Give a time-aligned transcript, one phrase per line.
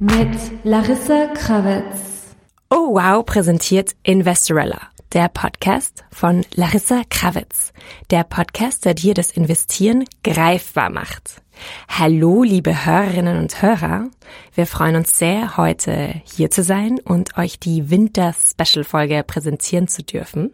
[0.00, 2.34] Mit Larissa Krawitz.
[2.70, 4.80] Oh wow präsentiert Investorella,
[5.12, 7.72] der Podcast von Larissa Krawitz.
[8.10, 11.41] Der Podcast, der dir das Investieren greifbar macht.
[11.88, 14.08] Hallo, liebe Hörerinnen und Hörer.
[14.54, 20.52] Wir freuen uns sehr, heute hier zu sein und euch die Winter-Special-Folge präsentieren zu dürfen.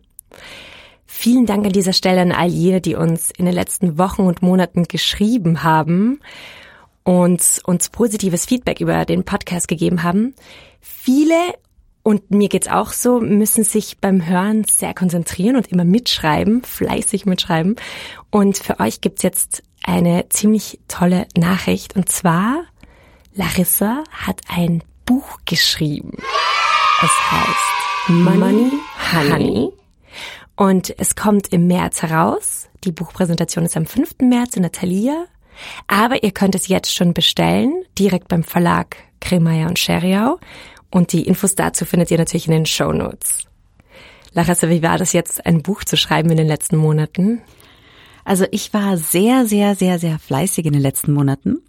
[1.06, 4.42] Vielen Dank an dieser Stelle an all jene, die uns in den letzten Wochen und
[4.42, 6.20] Monaten geschrieben haben
[7.02, 10.34] und uns positives Feedback über den Podcast gegeben haben.
[10.80, 11.34] Viele,
[12.02, 17.24] und mir geht's auch so, müssen sich beim Hören sehr konzentrieren und immer mitschreiben, fleißig
[17.24, 17.76] mitschreiben.
[18.30, 21.96] Und für euch gibt's jetzt eine ziemlich tolle Nachricht.
[21.96, 22.64] Und zwar,
[23.34, 26.12] Larissa hat ein Buch geschrieben.
[27.02, 28.70] Es heißt Money
[29.12, 29.70] Honey.
[30.56, 32.68] Und es kommt im März heraus.
[32.84, 34.16] Die Buchpräsentation ist am 5.
[34.20, 35.24] März in der Thalia.
[35.86, 40.38] Aber ihr könnt es jetzt schon bestellen, direkt beim Verlag Kremeyer und Scheriau.
[40.90, 43.44] Und die Infos dazu findet ihr natürlich in den Show Notes.
[44.34, 47.40] Larissa, wie war das jetzt, ein Buch zu schreiben in den letzten Monaten?
[48.28, 51.62] Also ich war sehr, sehr, sehr, sehr fleißig in den letzten Monaten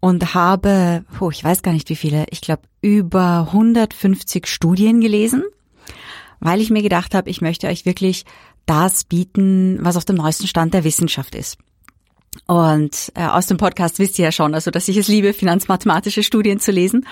[0.00, 5.42] und habe, oh, ich weiß gar nicht wie viele, ich glaube über 150 Studien gelesen,
[6.40, 8.24] weil ich mir gedacht habe, ich möchte euch wirklich
[8.64, 11.58] das bieten, was auf dem neuesten Stand der Wissenschaft ist.
[12.46, 16.22] Und äh, aus dem Podcast wisst ihr ja schon, also dass ich es liebe, finanzmathematische
[16.22, 17.06] Studien zu lesen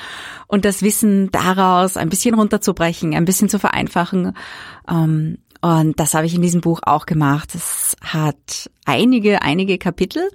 [0.47, 4.34] und das Wissen daraus ein bisschen runterzubrechen, ein bisschen zu vereinfachen.
[4.89, 7.55] Ähm, und das habe ich in diesem Buch auch gemacht.
[7.55, 10.30] Es hat einige, einige Kapitel.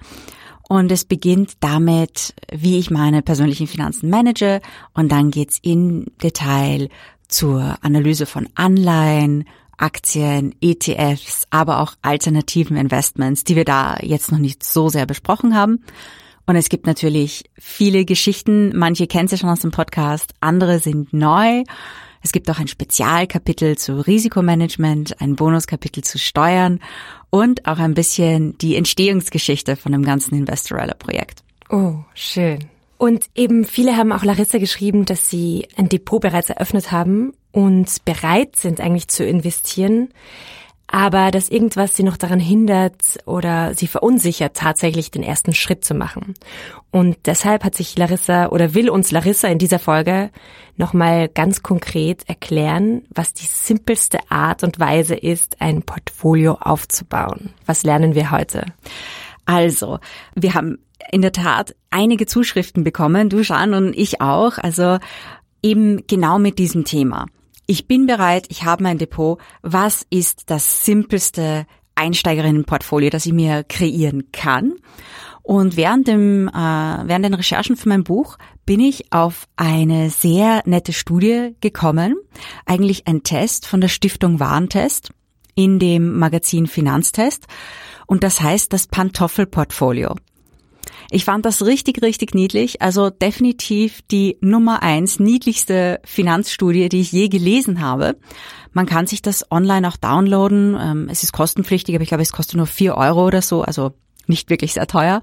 [0.68, 4.62] Und es beginnt damit, wie ich meine persönlichen Finanzen manage.
[4.94, 6.90] Und dann geht's in Detail
[7.28, 9.46] zur Analyse von Anleihen,
[9.78, 15.56] Aktien, ETFs, aber auch alternativen Investments, die wir da jetzt noch nicht so sehr besprochen
[15.56, 15.84] haben.
[16.48, 18.76] Und es gibt natürlich viele Geschichten.
[18.76, 21.64] Manche kennen Sie schon aus dem Podcast, andere sind neu.
[22.26, 26.80] Es gibt auch ein Spezialkapitel zu Risikomanagement, ein Bonuskapitel zu Steuern
[27.30, 31.44] und auch ein bisschen die Entstehungsgeschichte von dem ganzen Investorella-Projekt.
[31.70, 32.66] Oh, schön.
[32.98, 38.04] Und eben viele haben auch Larissa geschrieben, dass sie ein Depot bereits eröffnet haben und
[38.06, 40.10] bereit sind eigentlich zu investieren,
[40.88, 45.94] aber dass irgendwas sie noch daran hindert oder sie verunsichert, tatsächlich den ersten Schritt zu
[45.96, 46.36] machen.
[46.92, 50.30] Und deshalb hat sich Larissa oder will uns Larissa in dieser Folge
[50.78, 57.54] nochmal ganz konkret erklären, was die simpelste Art und Weise ist, ein Portfolio aufzubauen.
[57.66, 58.66] Was lernen wir heute?
[59.46, 60.00] Also,
[60.36, 60.80] wir haben
[61.12, 64.98] in der Tat einige Zuschriften bekommen, du Jean und ich auch, also
[65.62, 67.26] eben genau mit diesem Thema.
[67.68, 69.40] Ich bin bereit, ich habe mein Depot.
[69.62, 71.66] Was ist das simpelste
[71.96, 74.76] Einsteigerinnenportfolio, das ich mir kreieren kann?
[75.42, 80.64] Und während dem, äh, während den Recherchen für mein Buch bin ich auf eine sehr
[80.66, 82.16] nette Studie gekommen.
[82.66, 85.12] Eigentlich ein Test von der Stiftung Warentest
[85.54, 87.46] in dem Magazin Finanztest.
[88.08, 90.16] Und das heißt das Pantoffelportfolio.
[91.12, 92.82] Ich fand das richtig, richtig niedlich.
[92.82, 98.18] Also definitiv die Nummer eins niedlichste Finanzstudie, die ich je gelesen habe.
[98.74, 100.78] Man kann sich das online auch downloaden.
[100.80, 103.62] Ähm, es ist kostenpflichtig, aber ich glaube, es kostet nur vier Euro oder so.
[103.62, 103.94] Also
[104.28, 105.22] nicht wirklich sehr teuer.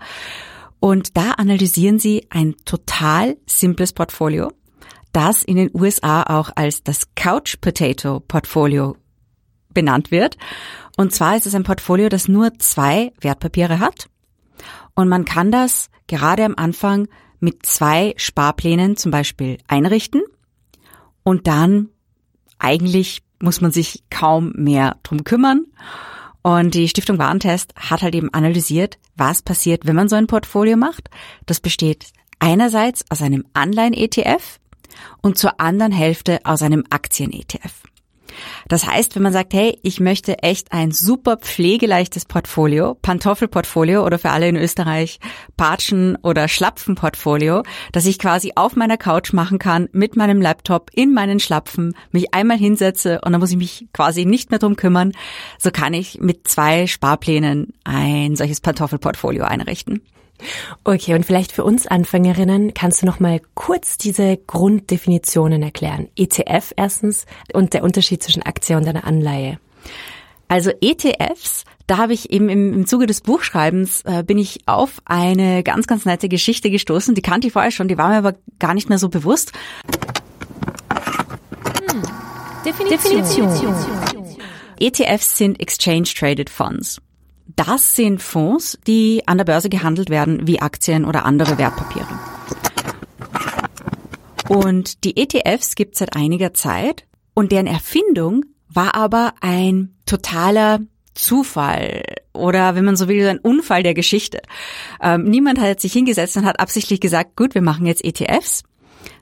[0.78, 4.52] Und da analysieren sie ein total simples Portfolio,
[5.12, 8.96] das in den USA auch als das Couch Potato Portfolio
[9.72, 10.36] benannt wird.
[10.96, 14.08] Und zwar ist es ein Portfolio, das nur zwei Wertpapiere hat
[14.94, 17.08] und man kann das gerade am Anfang
[17.40, 20.22] mit zwei Sparplänen zum Beispiel einrichten
[21.24, 21.88] und dann
[22.58, 25.66] eigentlich muss man sich kaum mehr drum kümmern.
[26.42, 30.76] Und die Stiftung Warentest hat halt eben analysiert, was passiert, wenn man so ein Portfolio
[30.76, 31.08] macht.
[31.46, 32.06] Das besteht
[32.38, 34.58] einerseits aus einem Anleihen-ETF
[35.20, 37.82] und zur anderen Hälfte aus einem Aktien-ETF.
[38.68, 44.18] Das heißt, wenn man sagt, hey, ich möchte echt ein super pflegeleichtes Portfolio, Pantoffelportfolio oder
[44.18, 45.20] für alle in Österreich
[45.56, 47.62] Patschen- oder Schlapfenportfolio,
[47.92, 52.34] das ich quasi auf meiner Couch machen kann, mit meinem Laptop in meinen Schlapfen, mich
[52.34, 55.12] einmal hinsetze und dann muss ich mich quasi nicht mehr drum kümmern,
[55.58, 60.02] so kann ich mit zwei Sparplänen ein solches Pantoffelportfolio einrichten.
[60.84, 66.08] Okay, und vielleicht für uns Anfängerinnen kannst du noch mal kurz diese Grunddefinitionen erklären.
[66.16, 69.58] ETF erstens und der Unterschied zwischen Aktie und einer Anleihe.
[70.48, 75.00] Also ETFs, da habe ich eben im, im Zuge des Buchschreibens äh, bin ich auf
[75.06, 77.14] eine ganz, ganz nette Geschichte gestoßen.
[77.14, 79.52] Die kannte ich vorher schon, die war mir aber gar nicht mehr so bewusst.
[81.90, 82.02] Hm.
[82.66, 83.22] Definition.
[83.22, 84.36] Definition.
[84.78, 87.00] ETFs sind Exchange Traded Funds.
[87.56, 92.08] Das sind Fonds, die an der Börse gehandelt werden wie Aktien oder andere Wertpapiere.
[94.48, 100.80] Und die ETFs gibt es seit einiger Zeit und deren Erfindung war aber ein totaler
[101.14, 102.02] Zufall
[102.32, 104.40] oder wenn man so will, ein Unfall der Geschichte.
[105.00, 108.62] Ähm, niemand hat sich hingesetzt und hat absichtlich gesagt, gut, wir machen jetzt ETFs,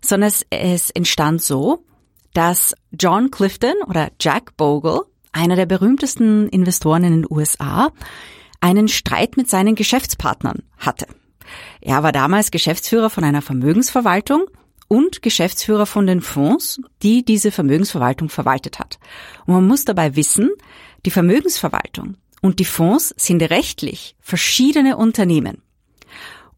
[0.00, 1.84] sondern es, es entstand so,
[2.32, 7.92] dass John Clifton oder Jack Bogle, einer der berühmtesten Investoren in den USA,
[8.60, 11.06] einen Streit mit seinen Geschäftspartnern hatte.
[11.80, 14.44] Er war damals Geschäftsführer von einer Vermögensverwaltung
[14.88, 18.98] und Geschäftsführer von den Fonds, die diese Vermögensverwaltung verwaltet hat.
[19.46, 20.50] Und man muss dabei wissen,
[21.06, 25.62] die Vermögensverwaltung und die Fonds sind rechtlich verschiedene Unternehmen.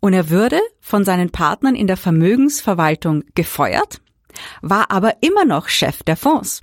[0.01, 4.01] Und er würde von seinen Partnern in der Vermögensverwaltung gefeuert,
[4.61, 6.61] war aber immer noch Chef der Fonds.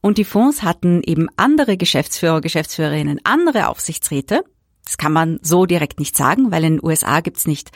[0.00, 4.44] Und die Fonds hatten eben andere Geschäftsführer, Geschäftsführerinnen, andere Aufsichtsräte.
[4.84, 7.70] Das kann man so direkt nicht sagen, weil in den USA gibt's nicht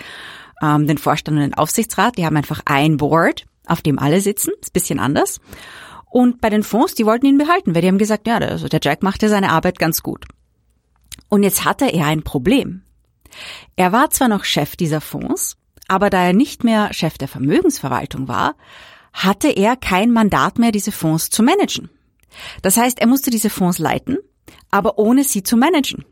[0.62, 2.16] ähm, den Vorstand und den Aufsichtsrat.
[2.16, 4.52] Die haben einfach ein Board, auf dem alle sitzen.
[4.60, 5.40] Ist bisschen anders.
[6.10, 8.80] Und bei den Fonds, die wollten ihn behalten, weil die haben gesagt, ja, also der
[8.82, 10.26] Jack macht ja seine Arbeit ganz gut.
[11.28, 12.82] Und jetzt hatte er ein Problem.
[13.76, 15.56] Er war zwar noch Chef dieser Fonds,
[15.88, 18.56] aber da er nicht mehr Chef der Vermögensverwaltung war,
[19.12, 21.90] hatte er kein Mandat mehr, diese Fonds zu managen.
[22.62, 24.18] Das heißt, er musste diese Fonds leiten,
[24.70, 26.04] aber ohne sie zu managen.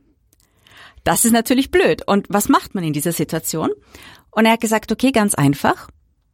[1.05, 2.07] Das ist natürlich blöd.
[2.07, 3.71] Und was macht man in dieser Situation?
[4.31, 5.89] Und er hat gesagt, okay, ganz einfach,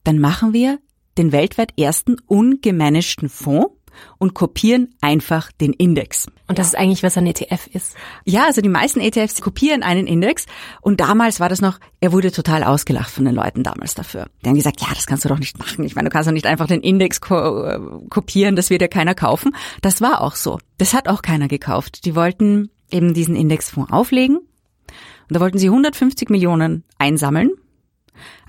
[0.05, 0.81] dann machen wir
[1.19, 3.76] den weltweit ersten ungemanagten Fonds
[4.19, 6.27] und kopieren einfach den Index.
[6.49, 7.97] Und das ist eigentlich, was ein ETF ist.
[8.25, 10.47] Ja, also die meisten ETFs kopieren einen Index
[10.81, 14.27] und damals war das noch, er wurde total ausgelacht von den Leuten damals dafür.
[14.45, 15.85] Die haben gesagt, ja, das kannst du doch nicht machen.
[15.85, 17.79] Ich meine, du kannst doch nicht einfach den Index ko äh,
[18.09, 19.55] kopieren, das wird ja keiner kaufen.
[19.83, 20.59] Das war auch so.
[20.79, 22.05] Das hat auch keiner gekauft.
[22.05, 27.51] Die wollten eben diesen Indexfonds auflegen und da wollten sie 150 Millionen einsammeln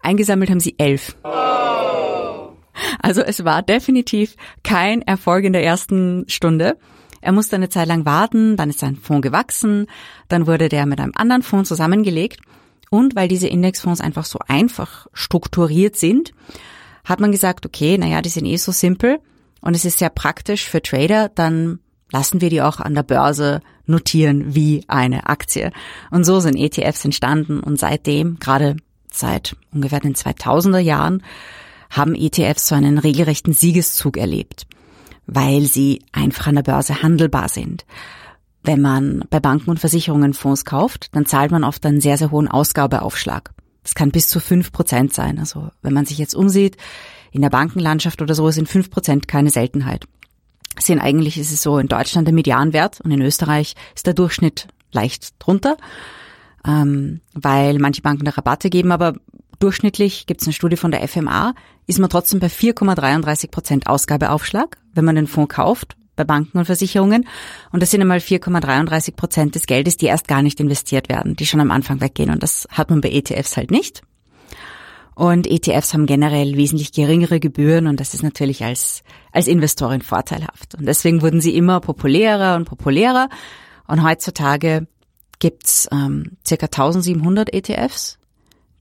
[0.01, 1.15] Eingesammelt haben sie elf.
[2.99, 6.77] Also es war definitiv kein Erfolg in der ersten Stunde.
[7.21, 9.87] Er musste eine Zeit lang warten, dann ist sein Fonds gewachsen,
[10.29, 12.39] dann wurde der mit einem anderen Fonds zusammengelegt.
[12.89, 16.31] Und weil diese Indexfonds einfach so einfach strukturiert sind,
[17.03, 19.19] hat man gesagt, okay, naja, die sind eh so simpel
[19.61, 21.79] und es ist sehr praktisch für Trader, dann
[22.11, 25.71] lassen wir die auch an der Börse notieren wie eine Aktie.
[26.11, 28.77] Und so sind ETFs entstanden und seitdem, gerade
[29.11, 31.23] seit ungefähr den 2000er Jahren
[31.89, 34.67] haben ETFs so einen regelrechten Siegeszug erlebt,
[35.25, 37.85] weil sie einfach an der Börse handelbar sind.
[38.63, 42.31] Wenn man bei Banken und Versicherungen Fonds kauft, dann zahlt man oft einen sehr, sehr
[42.31, 43.51] hohen Ausgabeaufschlag.
[43.83, 45.39] Das kann bis zu fünf Prozent sein.
[45.39, 46.75] Also wenn man sich jetzt umsieht,
[47.31, 50.05] in der Bankenlandschaft oder so sind fünf Prozent keine Seltenheit.
[50.79, 54.67] Sehen eigentlich ist es so in Deutschland der Medianwert und in Österreich ist der Durchschnitt
[54.91, 55.77] leicht drunter
[56.67, 59.15] ähm, weil manche Banken da Rabatte geben, aber
[59.59, 61.53] durchschnittlich gibt es eine Studie von der FMA,
[61.85, 66.65] ist man trotzdem bei 4,33 Prozent Ausgabeaufschlag, wenn man den Fonds kauft bei Banken und
[66.65, 67.27] Versicherungen.
[67.71, 71.45] Und das sind einmal 4,33 Prozent des Geldes, die erst gar nicht investiert werden, die
[71.45, 72.31] schon am Anfang weggehen.
[72.31, 74.01] Und das hat man bei ETFs halt nicht.
[75.15, 80.75] Und ETFs haben generell wesentlich geringere Gebühren und das ist natürlich als, als Investorin vorteilhaft.
[80.75, 83.27] Und deswegen wurden sie immer populärer und populärer.
[83.87, 84.85] Und heutzutage
[85.39, 86.65] gibt's ähm, ca.
[86.65, 88.19] 1700 ETFs,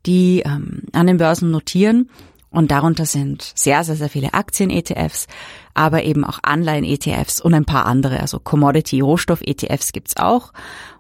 [0.07, 2.09] die ähm, an den Börsen notieren.
[2.49, 5.27] Und darunter sind sehr, sehr, sehr viele Aktien-ETFs,
[5.75, 8.21] aber eben auch Anleihen-ETFs und ein paar andere.
[8.21, 10.53] Also Commodity-Rohstoff-ETFs gibt's auch.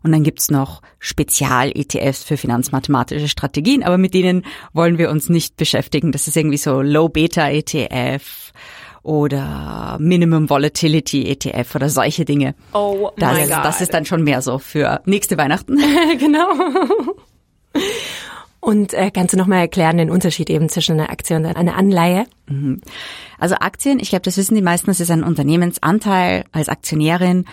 [0.03, 4.45] Und dann gibt's noch Spezial-ETFs für finanzmathematische Strategien, aber mit denen
[4.75, 6.13] wollen wir uns nicht beschäftigen.
[6.13, 8.53] Das ist irgendwie so Low-Beta-ETF
[9.03, 12.55] oder Minimum Volatility ETF oder solche Dinge.
[12.75, 13.65] Oh das, my God.
[13.65, 15.79] das ist dann schon mehr so für nächste Weihnachten.
[16.19, 16.49] genau.
[18.67, 22.27] Und äh, kannst du nochmal erklären den Unterschied eben zwischen einer Aktie und einer Anleihe?
[22.49, 22.81] Mhm.
[23.39, 26.43] Also Aktien, ich glaube, das wissen die meisten, das ist ein Unternehmensanteil.
[26.51, 27.45] Als Aktionärin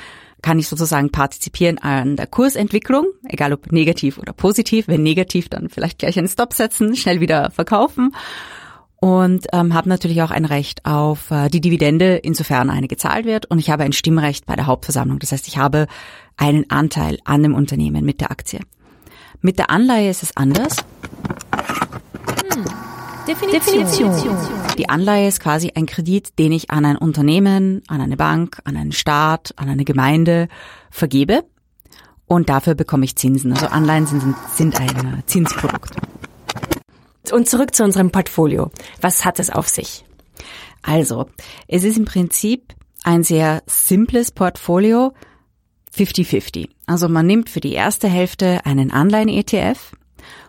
[0.42, 4.88] kann ich sozusagen partizipieren an der Kursentwicklung, egal ob negativ oder positiv.
[4.88, 8.16] Wenn negativ, dann vielleicht gleich einen Stop setzen, schnell wieder verkaufen
[8.96, 13.46] und ähm, habe natürlich auch ein Recht auf äh, die Dividende, insofern eine gezahlt wird.
[13.46, 15.20] Und ich habe ein Stimmrecht bei der Hauptversammlung.
[15.20, 15.86] Das heißt, ich habe
[16.38, 18.62] einen Anteil an dem Unternehmen mit der Aktie.
[19.42, 20.78] Mit der Anleihe ist es anders.
[23.28, 23.86] Definition.
[23.86, 24.38] Definition.
[24.78, 28.76] die Anleihe ist quasi ein Kredit, den ich an ein Unternehmen, an eine Bank, an
[28.76, 30.50] einen Staat, an eine Gemeinde
[30.92, 31.46] vergebe.
[32.26, 33.54] Und dafür bekomme ich Zinsen.
[33.54, 35.96] Also Anleihen sind, sind ein Zinsprodukt.
[37.32, 38.72] Und zurück zu unserem Portfolio.
[39.00, 40.04] Was hat es auf sich?
[40.82, 41.28] Also,
[41.68, 45.14] es ist im Prinzip ein sehr simples Portfolio,
[45.96, 46.70] 50-50.
[46.88, 49.94] Also man nimmt für die erste Hälfte einen Anleihen-ETF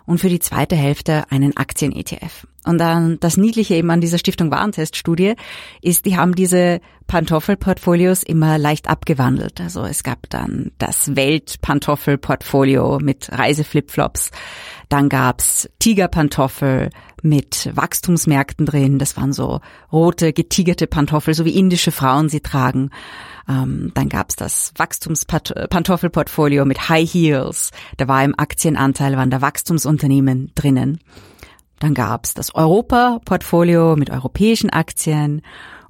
[0.06, 2.46] und für die zweite Hälfte einen Aktien-ETF.
[2.64, 5.34] Und dann das Niedliche eben an dieser Stiftung Warentest-Studie
[5.82, 9.60] ist, die haben diese Pantoffelportfolios immer leicht abgewandelt.
[9.60, 14.30] Also es gab dann das Welt-Pantoffelportfolio mit Reiseflipflops.
[14.88, 16.90] Dann gab's Tigerpantoffel
[17.22, 18.98] mit Wachstumsmärkten drin.
[18.98, 22.90] Das waren so rote, getigerte Pantoffel, so wie indische Frauen sie tragen.
[23.48, 27.70] Ähm, dann gab's das Wachstumspantoffelportfolio mit High Heels.
[27.96, 29.40] Da war im Aktienanteil, waren da
[29.94, 30.98] Wachstumsunternehmen drinnen.
[31.78, 35.42] Dann gab's das Europa-Portfolio mit europäischen Aktien.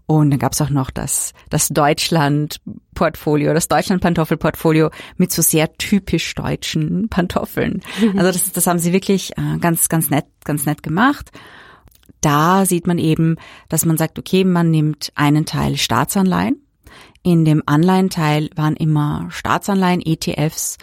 [0.07, 7.09] Und dann gab's auch noch das, das Deutschland-Portfolio, das Deutschland-Pantoffelportfolio mit so sehr typisch deutschen
[7.09, 7.81] Pantoffeln.
[8.17, 11.31] Also das, das haben sie wirklich äh, ganz, ganz nett, ganz nett gemacht.
[12.21, 13.37] Da sieht man eben,
[13.71, 16.61] dass man sagt, okay, man nimmt einen Teil Staatsanleihen.
[17.23, 20.77] In dem Anleihenteil waren immer Staatsanleihen, ETFs.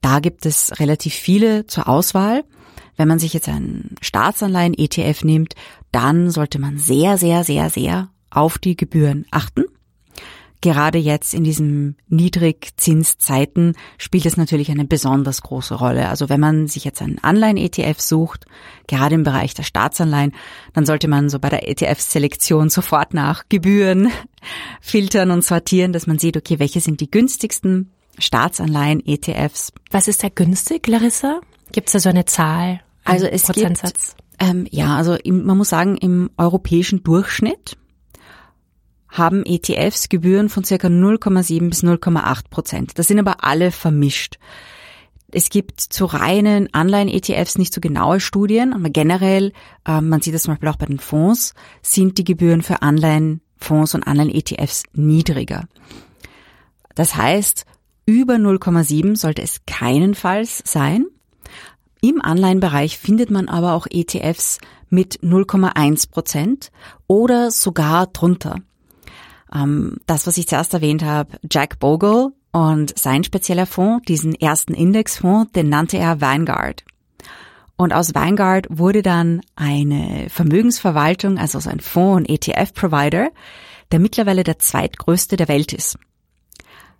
[0.00, 2.44] Da gibt es relativ viele zur Auswahl.
[2.96, 5.54] Wenn man sich jetzt einen Staatsanleihen-ETF nimmt,
[5.92, 9.64] dann sollte man sehr, sehr, sehr, sehr auf die Gebühren achten.
[10.62, 16.08] Gerade jetzt in diesen Niedrigzinszeiten spielt es natürlich eine besonders große Rolle.
[16.08, 18.46] Also wenn man sich jetzt einen Anleihen-ETF sucht,
[18.86, 20.32] gerade im Bereich der Staatsanleihen,
[20.72, 24.10] dann sollte man so bei der ETF-Selektion sofort nach Gebühren
[24.80, 29.72] filtern und sortieren, dass man sieht, okay, welche sind die günstigsten Staatsanleihen-ETFs.
[29.90, 31.42] Was ist da günstig, Larissa?
[31.72, 32.80] Gibt es da so eine Zahl?
[33.06, 34.16] Also es Prozentsatz?
[34.16, 37.76] gibt, ähm, ja, also im, man muss sagen, im europäischen Durchschnitt
[39.08, 42.98] haben ETFs Gebühren von circa 0,7 bis 0,8 Prozent.
[42.98, 44.38] Das sind aber alle vermischt.
[45.32, 49.52] Es gibt zu reinen Anleihen-ETFs nicht so genaue Studien, aber generell,
[49.86, 53.94] äh, man sieht das zum Beispiel auch bei den Fonds, sind die Gebühren für Anleihenfonds
[53.94, 55.64] und Anleihen-ETFs niedriger.
[56.94, 57.64] Das heißt,
[58.06, 61.06] über 0,7 sollte es keinenfalls sein.
[62.08, 66.70] Im Anleihenbereich findet man aber auch ETFs mit 0,1 Prozent
[67.08, 68.60] oder sogar drunter.
[69.52, 74.72] Ähm, das, was ich zuerst erwähnt habe, Jack Bogle und sein spezieller Fonds, diesen ersten
[74.72, 76.84] Indexfonds, den nannte er Vanguard.
[77.74, 83.30] Und aus Vanguard wurde dann eine Vermögensverwaltung, also so ein Fonds- und ETF-Provider,
[83.90, 85.98] der mittlerweile der zweitgrößte der Welt ist.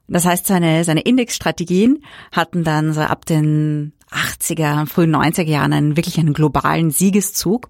[0.08, 5.96] Das heißt, seine, seine Indexstrategien hatten dann so ab den 80er, frühen 90er Jahren einen
[5.96, 7.68] wirklich einen globalen Siegeszug.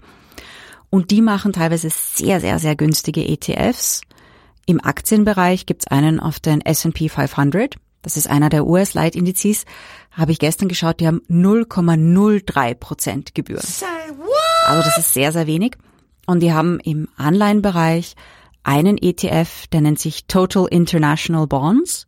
[0.90, 4.02] Und die machen teilweise sehr, sehr, sehr günstige ETFs.
[4.66, 7.76] Im Aktienbereich gibt's einen auf den S&P 500.
[8.02, 9.64] Das ist einer der US-Leitindizes.
[10.12, 13.66] Habe ich gestern geschaut, die haben 0,03 Prozent Gebühren.
[14.66, 15.76] Also das ist sehr, sehr wenig.
[16.26, 18.14] Und die haben im Anleihenbereich
[18.62, 22.06] einen ETF, der nennt sich Total International Bonds.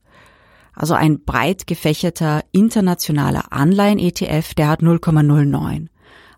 [0.79, 5.89] Also ein breit gefächerter internationaler Anleihen-ETF, der hat 0,09.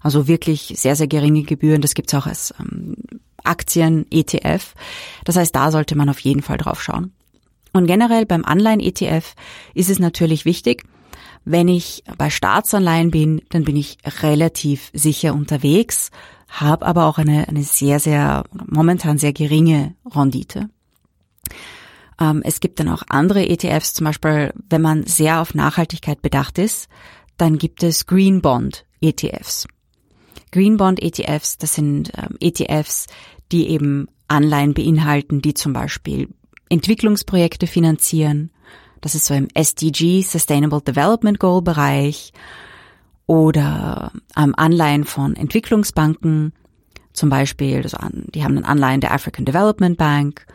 [0.00, 1.82] Also wirklich sehr, sehr geringe Gebühren.
[1.82, 2.97] Das gibt's auch als ähm,
[3.44, 4.75] Aktien-ETF.
[5.26, 7.12] Das heißt, da sollte man auf jeden Fall drauf schauen.
[7.75, 9.35] Und generell beim Anleihen-ETF
[9.75, 10.85] ist es natürlich wichtig,
[11.44, 16.11] wenn ich bei Staatsanleihen bin, dann bin ich relativ sicher unterwegs,
[16.49, 20.70] habe aber auch eine, eine sehr, sehr, momentan sehr geringe Rendite.
[22.21, 26.59] Ähm, es gibt dann auch andere ETFs, zum Beispiel, wenn man sehr auf Nachhaltigkeit bedacht
[26.59, 26.89] ist,
[27.37, 29.67] dann gibt es Green Bond ETFs.
[30.53, 33.07] Green Bond ETFs, das sind ähm, ETFs,
[33.50, 36.29] die eben Anleihen beinhalten, die zum Beispiel
[36.69, 38.50] Entwicklungsprojekte finanzieren.
[39.00, 42.33] Das ist so im SDG, Sustainable Development Goal Bereich
[43.27, 46.53] oder ähm, Anleihen von Entwicklungsbanken,
[47.12, 50.47] zum Beispiel, also die haben dann Anleihen der African Development Bank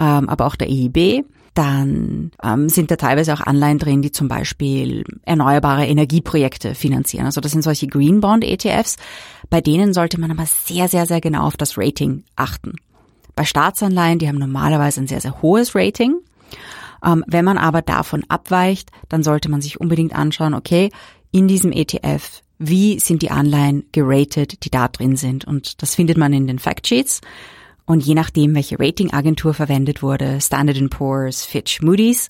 [0.00, 1.24] ähm, aber auch der EIB.
[1.54, 7.26] Dann ähm, sind da teilweise auch Anleihen drin, die zum Beispiel erneuerbare Energieprojekte finanzieren.
[7.26, 8.96] Also das sind solche Green Bond ETFs.
[9.50, 12.76] Bei denen sollte man aber sehr, sehr, sehr genau auf das Rating achten.
[13.34, 16.16] Bei Staatsanleihen, die haben normalerweise ein sehr, sehr hohes Rating.
[17.04, 20.90] Ähm, wenn man aber davon abweicht, dann sollte man sich unbedingt anschauen, okay,
[21.32, 25.46] in diesem ETF, wie sind die Anleihen geratet, die da drin sind?
[25.46, 27.20] Und das findet man in den Factsheets.
[27.90, 32.28] Und je nachdem, welche Ratingagentur verwendet wurde, Standard Poor's, Fitch, Moody's,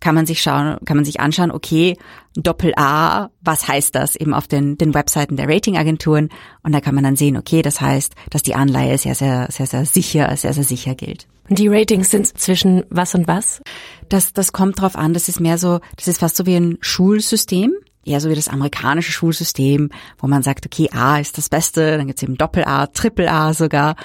[0.00, 1.96] kann man sich schauen, kann man sich anschauen, okay,
[2.34, 6.28] Doppel A, was heißt das eben auf den, den Webseiten der Ratingagenturen?
[6.62, 9.64] Und da kann man dann sehen, okay, das heißt, dass die Anleihe sehr, sehr, sehr,
[9.64, 11.26] sehr sicher, sehr, sehr sicher gilt.
[11.48, 13.62] Und die Ratings sind zwischen was und was?
[14.10, 16.76] Das, das kommt drauf an, das ist mehr so, das ist fast so wie ein
[16.82, 17.72] Schulsystem
[18.04, 22.06] eher so wie das amerikanische Schulsystem, wo man sagt, okay, A ist das Beste, dann
[22.06, 23.96] gibt's eben Doppel-A, Triple-A sogar.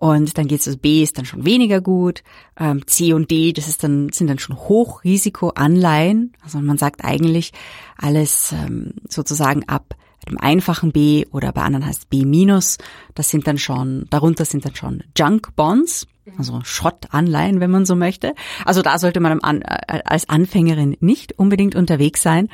[0.00, 2.22] Und dann geht's, also B ist dann schon weniger gut.
[2.58, 6.32] Ähm, C und D, das ist dann, sind dann schon Hochrisikoanleihen.
[6.42, 7.52] Also man sagt eigentlich
[7.98, 9.94] alles ähm, sozusagen ab
[10.26, 12.78] dem einfachen B oder bei anderen heißt B minus.
[13.14, 16.06] Das sind dann schon, darunter sind dann schon Junk Bonds,
[16.38, 18.34] also Schrottanleihen, wenn man so möchte.
[18.64, 22.48] Also da sollte man äh, als Anfängerin nicht unbedingt unterwegs sein.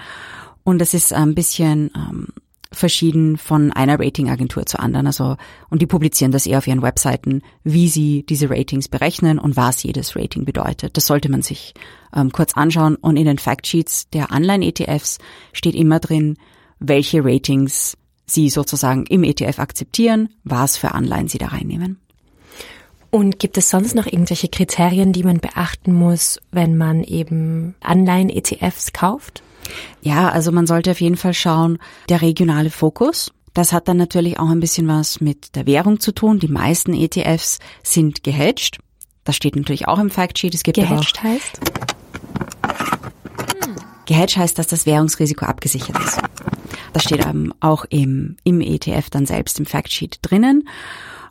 [0.64, 2.26] Und das ist ein bisschen ähm,
[2.72, 5.06] verschieden von einer Ratingagentur zur anderen.
[5.06, 5.36] Also,
[5.70, 9.82] und die publizieren das eher auf ihren Webseiten, wie sie diese Ratings berechnen und was
[9.82, 10.96] jedes Rating bedeutet.
[10.96, 11.74] Das sollte man sich
[12.14, 12.96] ähm, kurz anschauen.
[12.96, 15.18] Und in den Factsheets der Online-ETFs
[15.52, 16.36] steht immer drin,
[16.78, 17.96] welche Ratings
[18.26, 22.00] sie sozusagen im ETF akzeptieren, was für Anleihen sie da reinnehmen.
[23.10, 28.92] Und gibt es sonst noch irgendwelche Kriterien, die man beachten muss, wenn man eben Anleihen-ETFs
[28.92, 29.42] kauft?
[30.02, 33.32] Ja, also man sollte auf jeden Fall schauen, der regionale Fokus.
[33.54, 36.38] Das hat dann natürlich auch ein bisschen was mit der Währung zu tun.
[36.38, 38.78] Die meisten ETFs sind gehedged.
[39.24, 40.54] Das steht natürlich auch im Factsheet.
[40.54, 41.60] Es gibt gehedged heißt?
[44.04, 46.20] Gehedged heißt, dass das Währungsrisiko abgesichert ist.
[46.92, 47.26] Das steht
[47.60, 50.68] auch im, im ETF dann selbst im Factsheet drinnen.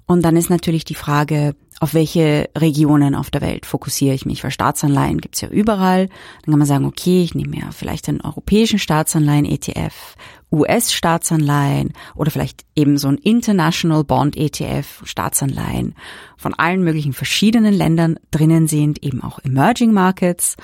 [0.06, 4.44] Und dann ist natürlich die Frage, auf welche Regionen auf der Welt fokussiere ich mich?
[4.44, 6.08] Weil Staatsanleihen gibt's ja überall.
[6.08, 10.16] Dann kann man sagen, okay, ich nehme ja vielleicht den europäischen Staatsanleihen-ETF,
[10.52, 15.96] US-Staatsanleihen oder vielleicht eben so ein International Bond ETF, Staatsanleihen
[16.38, 20.56] von allen möglichen verschiedenen Ländern drinnen sind, eben auch Emerging Markets.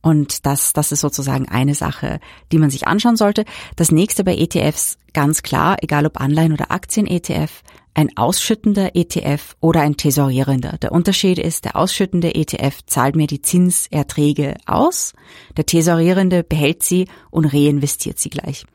[0.00, 2.20] Und das, das ist sozusagen eine Sache,
[2.52, 3.44] die man sich anschauen sollte.
[3.74, 7.64] Das nächste bei ETFs, ganz klar, egal ob Anleihen oder Aktien-ETF,
[7.96, 10.76] ein ausschüttender ETF oder ein tesorierender.
[10.82, 15.14] Der Unterschied ist, der ausschüttende ETF zahlt mir die Zinserträge aus,
[15.56, 18.66] der tesorierende behält sie und reinvestiert sie gleich.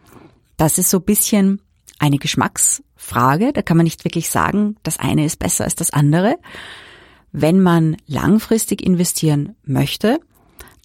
[0.57, 1.61] Das ist so ein bisschen
[1.99, 6.39] eine Geschmacksfrage, da kann man nicht wirklich sagen, das eine ist besser als das andere.
[7.31, 10.19] Wenn man langfristig investieren möchte,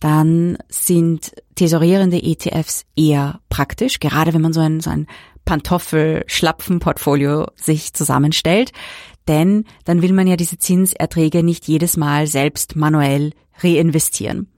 [0.00, 5.06] dann sind tesorierende ETFs eher praktisch, gerade wenn man so ein, so ein
[5.44, 8.72] Pantoffel-Schlapfen-Portfolio sich zusammenstellt.
[9.28, 14.48] Denn dann will man ja diese Zinserträge nicht jedes Mal selbst manuell reinvestieren.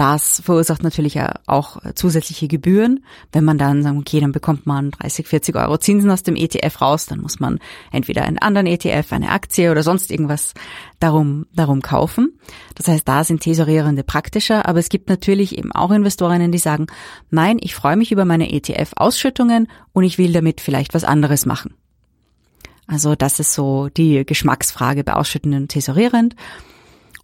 [0.00, 3.04] Das verursacht natürlich auch zusätzliche Gebühren.
[3.32, 6.80] Wenn man dann sagt, okay, dann bekommt man 30, 40 Euro Zinsen aus dem ETF
[6.80, 7.58] raus, dann muss man
[7.92, 10.54] entweder einen anderen ETF, eine Aktie oder sonst irgendwas
[11.00, 12.32] darum, darum kaufen.
[12.76, 16.86] Das heißt, da sind Tesorierende praktischer, aber es gibt natürlich eben auch Investorinnen, die sagen,
[17.28, 21.74] nein, ich freue mich über meine ETF-Ausschüttungen und ich will damit vielleicht was anderes machen.
[22.86, 26.36] Also das ist so die Geschmacksfrage bei ausschüttenden und tesorierend.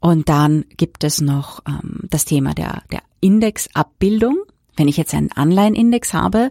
[0.01, 4.37] Und dann gibt es noch ähm, das Thema der, der Indexabbildung.
[4.77, 6.51] Wenn ich jetzt einen Anleihenindex habe,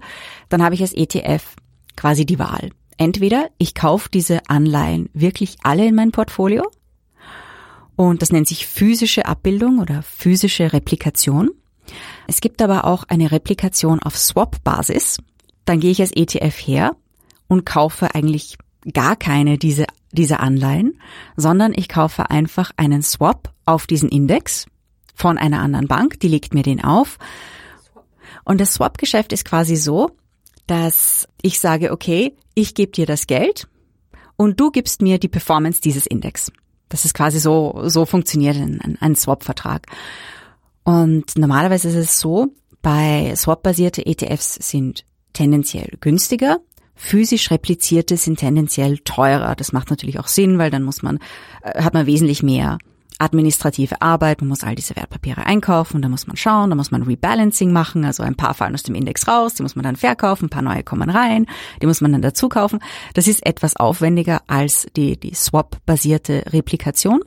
[0.49, 1.55] dann habe ich als ETF
[1.95, 2.71] quasi die Wahl.
[2.97, 6.63] Entweder ich kaufe diese Anleihen wirklich alle in mein Portfolio
[7.95, 11.51] und das nennt sich physische Abbildung oder physische Replikation.
[12.27, 15.19] Es gibt aber auch eine Replikation auf Swap-Basis.
[15.65, 16.95] Dann gehe ich als ETF her
[17.47, 18.57] und kaufe eigentlich
[18.93, 20.99] gar keine diese diese Anleihen,
[21.35, 24.65] sondern ich kaufe einfach einen Swap auf diesen Index
[25.13, 27.17] von einer anderen Bank, die legt mir den auf.
[28.43, 30.11] Und das Swap-Geschäft ist quasi so,
[30.67, 33.67] dass ich sage, okay, ich gebe dir das Geld
[34.35, 36.51] und du gibst mir die Performance dieses Index.
[36.89, 39.87] Das ist quasi so, so funktioniert ein, ein Swap-Vertrag.
[40.83, 46.59] Und normalerweise ist es so, bei Swap-basierte ETFs sind tendenziell günstiger
[46.95, 49.55] Physisch replizierte sind tendenziell teurer.
[49.55, 51.19] Das macht natürlich auch Sinn, weil dann muss man,
[51.61, 52.77] äh, hat man wesentlich mehr
[53.19, 57.03] administrative Arbeit, man muss all diese Wertpapiere einkaufen, da muss man schauen, da muss man
[57.03, 60.45] Rebalancing machen, also ein paar fallen aus dem Index raus, die muss man dann verkaufen,
[60.45, 61.45] ein paar neue kommen rein,
[61.81, 62.79] die muss man dann dazu kaufen.
[63.13, 67.21] Das ist etwas aufwendiger als die, die Swap-basierte Replikation.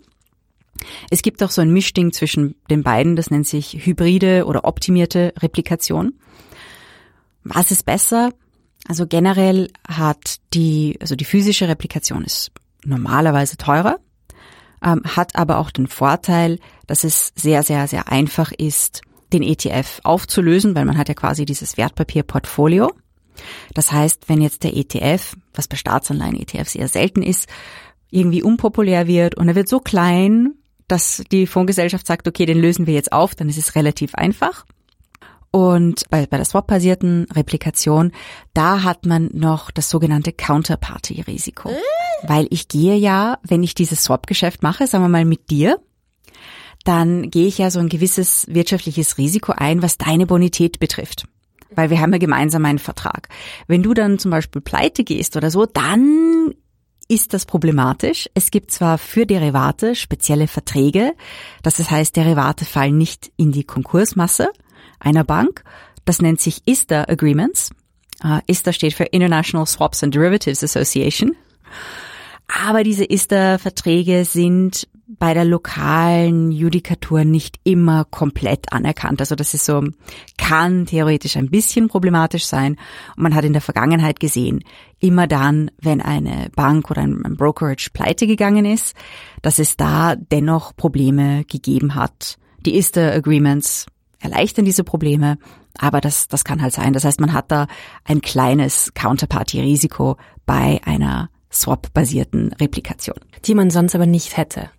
[1.11, 5.33] Es gibt auch so ein Mischding zwischen den beiden, das nennt sich hybride oder optimierte
[5.39, 6.15] Replikation.
[7.45, 8.31] Was ist besser?
[8.89, 12.51] Also generell hat die, also die physische Replikation ist
[12.85, 13.99] normalerweise teurer,
[14.83, 20.01] ähm, hat aber auch den Vorteil, dass es sehr, sehr, sehr einfach ist, den ETF
[20.05, 22.91] aufzulösen, weil man hat ja quasi dieses Wertpapierportfolio.
[23.75, 27.47] Das heißt, wenn jetzt der ETF, was bei Staatsanleihen-ETFs eher selten ist,
[28.11, 30.55] irgendwie unpopulär wird und er wird so klein,
[30.89, 34.65] dass die Fondsgesellschaft sagt, okay, den lösen wir jetzt auf, dann ist es relativ einfach.
[35.51, 38.13] Und bei, bei der Swap-basierten Replikation,
[38.53, 41.71] da hat man noch das sogenannte Counterparty-Risiko.
[42.23, 45.79] Weil ich gehe ja, wenn ich dieses Swap-Geschäft mache, sagen wir mal mit dir,
[46.85, 51.27] dann gehe ich ja so ein gewisses wirtschaftliches Risiko ein, was deine Bonität betrifft.
[51.71, 53.29] Weil wir haben ja gemeinsam einen Vertrag.
[53.67, 56.55] Wenn du dann zum Beispiel pleite gehst oder so, dann
[57.09, 58.29] ist das problematisch.
[58.35, 61.15] Es gibt zwar für Derivate spezielle Verträge,
[61.63, 64.51] das heißt, Derivate fallen nicht in die Konkursmasse
[65.01, 65.65] einer Bank.
[66.05, 67.71] Das nennt sich ISTA Agreements.
[68.25, 71.37] Uh, ISTA steht für International Swaps and Derivatives Association.
[72.49, 79.21] Aber diese ISTA-Verträge sind bei der lokalen Judikatur nicht immer komplett anerkannt.
[79.21, 79.83] Also das ist so,
[80.37, 82.77] kann theoretisch ein bisschen problematisch sein.
[83.17, 84.63] Und man hat in der Vergangenheit gesehen,
[84.99, 88.95] immer dann, wenn eine Bank oder ein, Brokerage pleite gegangen ist,
[89.41, 92.39] dass es da dennoch Probleme gegeben hat.
[92.67, 93.87] Die ISTA Agreements
[94.21, 95.39] erleichtern diese Probleme,
[95.79, 96.93] aber das, das kann halt sein.
[96.93, 97.67] Das heißt, man hat da
[98.05, 103.17] ein kleines Counterparty-Risiko bei einer Swap-basierten Replikation.
[103.47, 104.71] Die man sonst aber nicht hätte.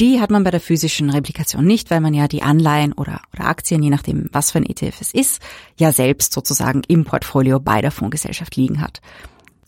[0.00, 3.46] Die hat man bei der physischen Replikation nicht, weil man ja die Anleihen oder, oder
[3.46, 5.42] Aktien, je nachdem, was für ein ETF es ist,
[5.78, 9.00] ja selbst sozusagen im Portfolio bei der Fondsgesellschaft liegen hat.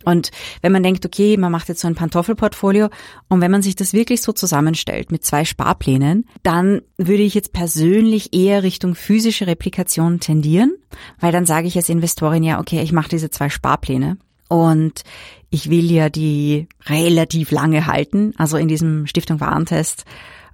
[0.04, 0.30] Und
[0.62, 2.88] wenn man denkt, okay, man macht jetzt so ein Pantoffelportfolio
[3.28, 7.52] und wenn man sich das wirklich so zusammenstellt mit zwei Sparplänen, dann würde ich jetzt
[7.52, 10.74] persönlich eher Richtung physische Replikation tendieren,
[11.18, 15.02] weil dann sage ich als Investorin ja, okay, ich mache diese zwei Sparpläne und
[15.50, 18.34] ich will ja die relativ lange halten.
[18.36, 20.04] Also in diesem Stiftung Warentest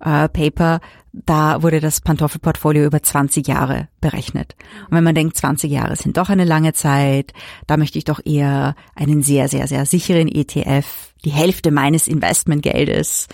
[0.05, 0.81] äh, Paper,
[1.13, 4.57] da wurde das Pantoffelportfolio über 20 Jahre berechnet.
[4.91, 7.33] Und wenn man denkt, 20 Jahre sind doch eine lange Zeit,
[7.67, 10.87] da möchte ich doch eher einen sehr, sehr, sehr sicheren ETF.
[11.25, 13.29] Die Hälfte meines Investmentgeldes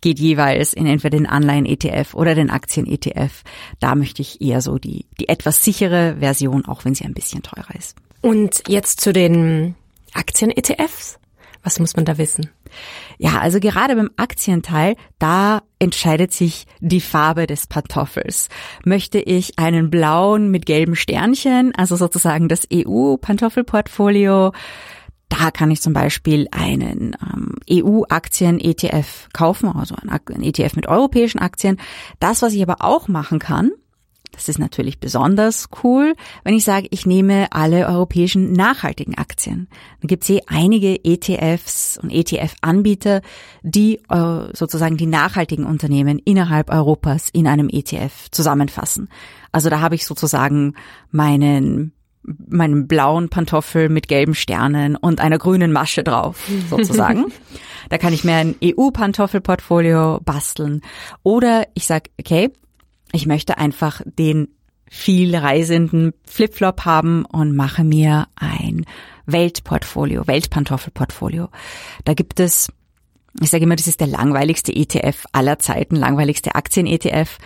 [0.00, 3.42] geht jeweils in entweder den Anleihen-ETF oder den Aktien-ETF.
[3.80, 7.42] Da möchte ich eher so die, die etwas sichere Version, auch wenn sie ein bisschen
[7.42, 7.96] teurer ist.
[8.22, 9.74] Und jetzt zu den
[10.14, 11.18] Aktien-ETFs?
[11.62, 12.48] Was muss man da wissen?
[13.18, 18.48] Ja, also gerade beim Aktienteil, da entscheidet sich die Farbe des Pantoffels.
[18.84, 24.52] Möchte ich einen blauen mit gelben Sternchen, also sozusagen das EU-Pantoffelportfolio,
[25.30, 31.78] da kann ich zum Beispiel einen ähm, EU-Aktien-ETF kaufen, also ein ETF mit europäischen Aktien.
[32.18, 33.70] Das, was ich aber auch machen kann,
[34.40, 39.68] das ist natürlich besonders cool, wenn ich sage, ich nehme alle europäischen nachhaltigen Aktien.
[40.00, 43.20] Dann gibt es eh einige ETFs und ETF-Anbieter,
[43.62, 49.10] die äh, sozusagen die nachhaltigen Unternehmen innerhalb Europas in einem ETF zusammenfassen.
[49.52, 50.72] Also da habe ich sozusagen
[51.10, 57.26] meinen meinen blauen Pantoffel mit gelben Sternen und einer grünen Masche drauf, sozusagen.
[57.90, 60.80] da kann ich mir ein EU-Pantoffelportfolio basteln.
[61.22, 62.50] Oder ich sage, okay,
[63.12, 64.48] ich möchte einfach den
[64.90, 68.84] viel reisenden Flipflop haben und mache mir ein
[69.26, 71.48] Weltportfolio, Weltpantoffelportfolio.
[72.04, 72.72] Da gibt es,
[73.40, 77.38] ich sage immer, das ist der langweiligste ETF aller Zeiten, langweiligste Aktien-ETF.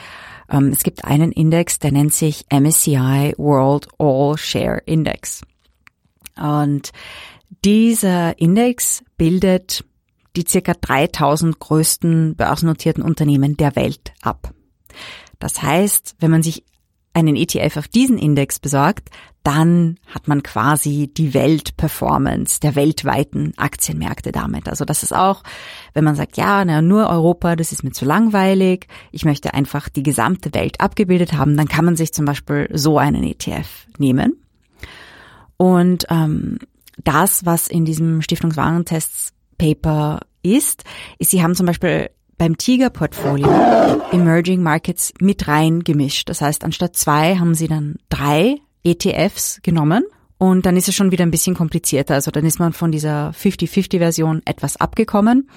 [0.50, 5.42] Ähm, es gibt einen Index, der nennt sich MSCI World All Share Index.
[6.36, 6.92] Und
[7.62, 9.84] dieser Index bildet
[10.36, 14.52] die circa 3000 größten börsennotierten Unternehmen der Welt ab.
[15.38, 16.64] Das heißt, wenn man sich
[17.14, 19.08] einen ETF auf diesen Index besorgt,
[19.44, 24.68] dann hat man quasi die Weltperformance der weltweiten Aktienmärkte damit.
[24.68, 25.42] Also das ist auch,
[25.92, 29.88] wenn man sagt, ja, na, nur Europa, das ist mir zu langweilig, ich möchte einfach
[29.88, 34.42] die gesamte Welt abgebildet haben, dann kann man sich zum Beispiel so einen ETF nehmen.
[35.56, 36.58] Und ähm,
[37.02, 40.84] das, was in diesem Stiftungswarentests-Paper ist,
[41.18, 43.48] ist, sie haben zum Beispiel beim Tiger-Portfolio
[44.12, 46.28] Emerging Markets mit rein gemischt.
[46.28, 50.04] Das heißt, anstatt zwei haben sie dann drei ETFs genommen.
[50.38, 52.14] Und dann ist es schon wieder ein bisschen komplizierter.
[52.14, 55.48] Also dann ist man von dieser 50-50-Version etwas abgekommen.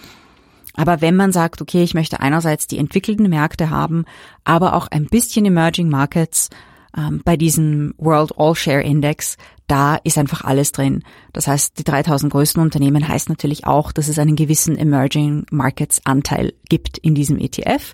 [0.76, 4.06] Aber wenn man sagt, okay, ich möchte einerseits die entwickelten Märkte haben,
[4.44, 6.50] aber auch ein bisschen Emerging Markets
[6.96, 11.03] ähm, bei diesem World All Share Index, da ist einfach alles drin.
[11.34, 16.01] Das heißt, die 3000 größten Unternehmen heißt natürlich auch, dass es einen gewissen Emerging Markets
[16.06, 17.93] Anteil gibt in diesem ETF.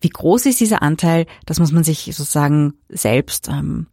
[0.00, 1.26] Wie groß ist dieser Anteil?
[1.46, 3.86] Das muss man sich sozusagen selbst ähm,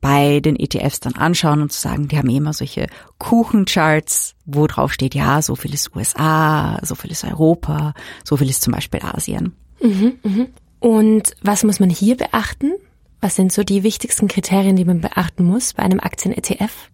[0.00, 2.86] bei den ETFs dann anschauen und zu sagen, die haben immer solche
[3.18, 7.92] Kuchencharts, wo drauf steht, ja, so viel ist USA, so viel ist Europa,
[8.24, 9.54] so viel ist zum Beispiel Asien.
[9.82, 10.46] Mhm, mh.
[10.78, 12.72] Und was muss man hier beachten?
[13.20, 16.90] Was sind so die wichtigsten Kriterien, die man beachten muss bei einem Aktien-ETF?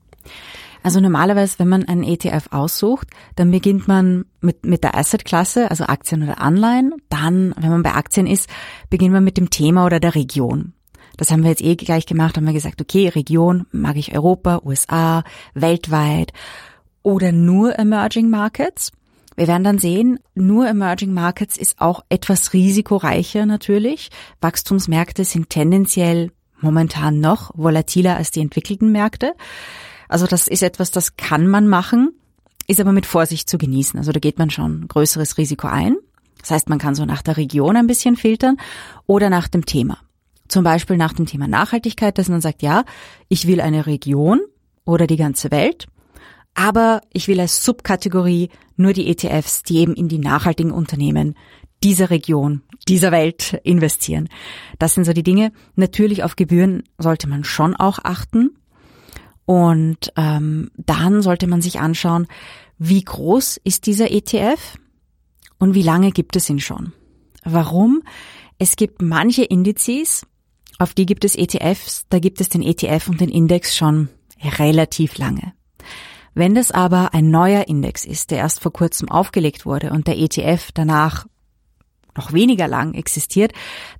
[0.82, 5.84] Also normalerweise, wenn man einen ETF aussucht, dann beginnt man mit, mit der Assetklasse, also
[5.84, 6.94] Aktien oder Anleihen.
[7.08, 8.48] Dann, wenn man bei Aktien ist,
[8.88, 10.74] beginnt man mit dem Thema oder der Region.
[11.16, 14.60] Das haben wir jetzt eh gleich gemacht, haben wir gesagt, okay, Region, mag ich Europa,
[14.64, 16.32] USA, weltweit
[17.02, 18.92] oder nur Emerging Markets.
[19.36, 24.10] Wir werden dann sehen, nur Emerging Markets ist auch etwas risikoreicher natürlich.
[24.40, 29.34] Wachstumsmärkte sind tendenziell momentan noch volatiler als die entwickelten Märkte.
[30.08, 32.12] Also das ist etwas, das kann man machen,
[32.66, 33.98] ist aber mit Vorsicht zu genießen.
[33.98, 35.96] Also da geht man schon größeres Risiko ein.
[36.40, 38.56] Das heißt, man kann so nach der Region ein bisschen filtern
[39.06, 39.98] oder nach dem Thema.
[40.48, 42.84] Zum Beispiel nach dem Thema Nachhaltigkeit, dass man sagt, ja,
[43.28, 44.40] ich will eine Region
[44.84, 45.88] oder die ganze Welt
[46.56, 51.36] aber ich will als Subkategorie nur die ETFs, die eben in die nachhaltigen Unternehmen
[51.84, 54.28] dieser Region, dieser Welt investieren.
[54.78, 55.52] Das sind so die Dinge.
[55.76, 58.56] Natürlich auf Gebühren sollte man schon auch achten.
[59.44, 62.26] Und ähm, dann sollte man sich anschauen,
[62.78, 64.76] wie groß ist dieser ETF
[65.58, 66.92] und wie lange gibt es ihn schon.
[67.44, 68.02] Warum?
[68.58, 70.26] Es gibt manche Indizes,
[70.78, 74.08] auf die gibt es ETFs, da gibt es den ETF und den Index schon
[74.58, 75.52] relativ lange.
[76.36, 80.18] Wenn das aber ein neuer Index ist, der erst vor kurzem aufgelegt wurde und der
[80.18, 81.24] ETF danach
[82.14, 83.52] noch weniger lang existiert,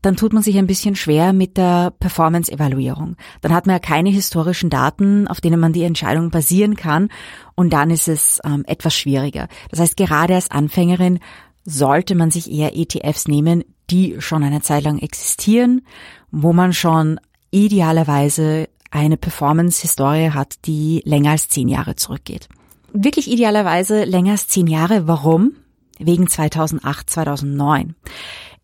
[0.02, 3.16] dann tut man sich ein bisschen schwer mit der Performance-Evaluierung.
[3.40, 7.08] Dann hat man ja keine historischen Daten, auf denen man die Entscheidung basieren kann
[7.54, 9.48] und dann ist es ähm, etwas schwieriger.
[9.70, 11.20] Das heißt, gerade als Anfängerin
[11.64, 15.86] sollte man sich eher ETFs nehmen, die schon eine Zeit lang existieren,
[16.30, 17.18] wo man schon
[17.50, 22.48] idealerweise eine Performance-Historie hat, die länger als zehn Jahre zurückgeht.
[22.92, 25.06] Wirklich idealerweise länger als zehn Jahre.
[25.06, 25.52] Warum?
[25.98, 27.94] Wegen 2008, 2009.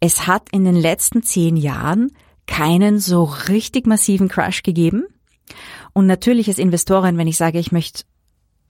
[0.00, 2.12] Es hat in den letzten zehn Jahren
[2.46, 5.04] keinen so richtig massiven Crash gegeben.
[5.92, 8.04] Und natürlich als Investorin, wenn ich sage, ich möchte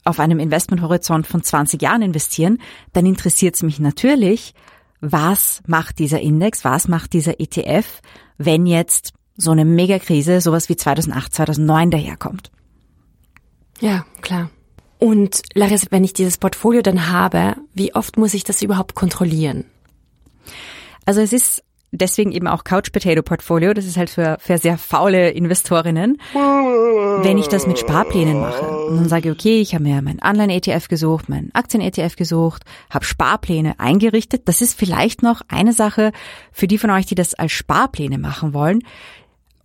[0.05, 2.59] auf einem Investmenthorizont von 20 Jahren investieren,
[2.92, 4.55] dann interessiert es mich natürlich,
[5.01, 8.01] was macht dieser Index, was macht dieser ETF,
[8.38, 12.51] wenn jetzt so eine Megakrise, sowas wie 2008, 2009 daherkommt.
[13.81, 14.51] Ja, klar.
[14.99, 19.64] Und Larissa, wenn ich dieses Portfolio dann habe, wie oft muss ich das überhaupt kontrollieren?
[21.05, 23.75] Also es ist deswegen eben auch Couch Potato Portfolio.
[23.75, 26.18] Das ist halt für, für sehr faule Investorinnen.
[26.33, 30.88] Wenn ich das mit Sparplänen mache und dann sage, okay, ich habe mir meinen Anleihen-ETF
[30.88, 34.42] gesucht, meinen Aktien-ETF gesucht, habe Sparpläne eingerichtet.
[34.47, 36.12] Das ist vielleicht noch eine Sache
[36.51, 38.83] für die von euch, die das als Sparpläne machen wollen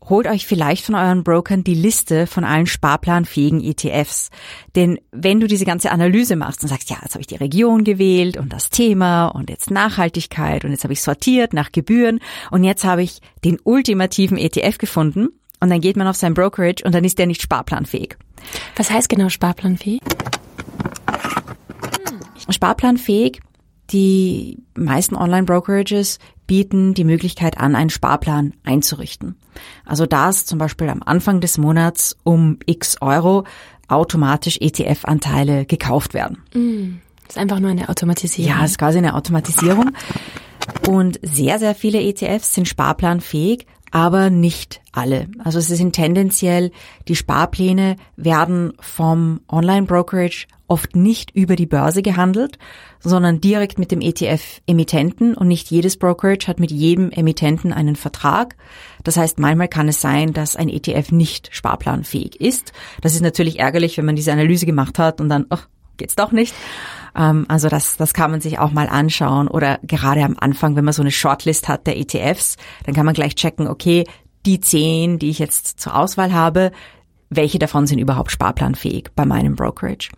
[0.09, 4.29] holt euch vielleicht von euren Brokern die Liste von allen sparplanfähigen ETFs.
[4.75, 7.83] Denn wenn du diese ganze Analyse machst und sagst, ja, jetzt habe ich die Region
[7.83, 12.19] gewählt und das Thema und jetzt Nachhaltigkeit und jetzt habe ich sortiert nach Gebühren
[12.51, 15.27] und jetzt habe ich den ultimativen ETF gefunden
[15.59, 18.15] und dann geht man auf sein Brokerage und dann ist der nicht sparplanfähig.
[18.75, 20.01] Was heißt genau sparplanfähig?
[22.49, 23.41] Sparplanfähig
[23.91, 29.35] die meisten Online-Brokerages bieten die Möglichkeit an, einen Sparplan einzurichten.
[29.85, 33.45] Also dass zum Beispiel am Anfang des Monats um x Euro
[33.87, 36.43] automatisch ETF-Anteile gekauft werden.
[36.53, 38.57] Mm, das ist einfach nur eine Automatisierung.
[38.57, 39.91] Ja, ist quasi eine Automatisierung.
[40.87, 45.27] Und sehr, sehr viele ETFs sind sparplanfähig, aber nicht alle.
[45.43, 46.71] Also es sind tendenziell,
[47.07, 52.57] die Sparpläne werden vom Online-Brokerage oft nicht über die Börse gehandelt,
[52.99, 58.55] sondern direkt mit dem ETF-Emittenten und nicht jedes Brokerage hat mit jedem Emittenten einen Vertrag.
[59.03, 62.73] Das heißt, manchmal kann es sein, dass ein ETF nicht sparplanfähig ist.
[63.01, 66.31] Das ist natürlich ärgerlich, wenn man diese Analyse gemacht hat und dann, ach, geht's doch
[66.31, 66.53] nicht.
[67.17, 70.85] Ähm, also das, das kann man sich auch mal anschauen oder gerade am Anfang, wenn
[70.85, 74.05] man so eine Shortlist hat der ETFs, dann kann man gleich checken, okay,
[74.45, 76.71] die zehn, die ich jetzt zur Auswahl habe,
[77.29, 80.09] welche davon sind überhaupt sparplanfähig bei meinem Brokerage.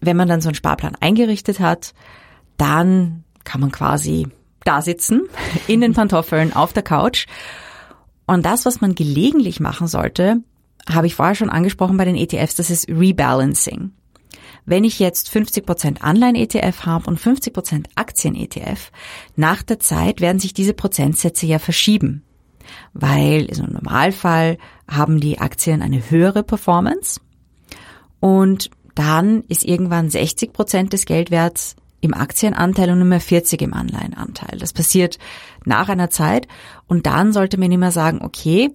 [0.00, 1.94] Wenn man dann so einen Sparplan eingerichtet hat,
[2.58, 4.28] dann kann man quasi
[4.64, 5.22] da sitzen,
[5.66, 7.26] in den Pantoffeln, auf der Couch.
[8.26, 10.42] Und das, was man gelegentlich machen sollte,
[10.88, 13.92] habe ich vorher schon angesprochen bei den ETFs, das ist Rebalancing.
[14.68, 18.92] Wenn ich jetzt 50% Anleihen-ETF habe und 50% Aktien-ETF,
[19.34, 22.22] nach der Zeit werden sich diese Prozentsätze ja verschieben.
[22.92, 27.18] Weil im Normalfall haben die Aktien eine höhere Performance
[28.20, 33.72] und dann ist irgendwann 60 Prozent des Geldwerts im Aktienanteil und nur mehr 40 im
[33.72, 34.58] Anleihenanteil.
[34.58, 35.18] Das passiert
[35.64, 36.46] nach einer Zeit
[36.86, 38.68] und dann sollte man immer sagen, okay,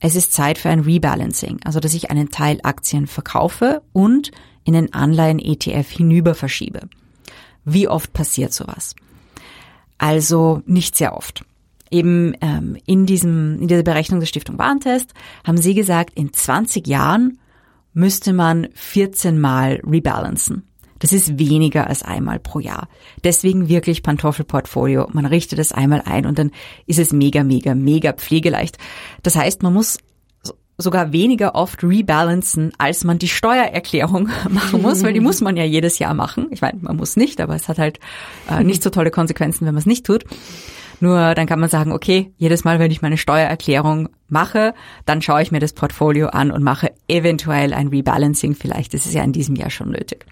[0.00, 4.30] es ist Zeit für ein Rebalancing, also dass ich einen Teil Aktien verkaufe und
[4.64, 6.80] in den Anleihen-ETF hinüber verschiebe.
[7.64, 8.94] Wie oft passiert sowas?
[9.98, 11.44] Also nicht sehr oft.
[11.90, 15.12] Eben ähm, in diesem in dieser Berechnung der Stiftung Warentest
[15.44, 17.38] haben Sie gesagt, in 20 Jahren
[17.92, 20.64] müsste man 14 Mal rebalancen.
[20.98, 22.88] Das ist weniger als einmal pro Jahr.
[23.22, 25.08] Deswegen wirklich Pantoffelportfolio.
[25.12, 26.50] Man richtet es einmal ein und dann
[26.86, 28.78] ist es mega, mega, mega pflegeleicht.
[29.22, 29.98] Das heißt, man muss
[30.76, 35.64] sogar weniger oft rebalancen, als man die Steuererklärung machen muss, weil die muss man ja
[35.64, 36.48] jedes Jahr machen.
[36.50, 38.00] Ich meine, man muss nicht, aber es hat halt
[38.50, 40.24] äh, nicht so tolle Konsequenzen, wenn man es nicht tut.
[41.00, 45.42] Nur dann kann man sagen, okay, jedes Mal, wenn ich meine Steuererklärung mache, dann schaue
[45.42, 48.54] ich mir das Portfolio an und mache eventuell ein Rebalancing.
[48.54, 50.24] Vielleicht ist es ja in diesem Jahr schon nötig.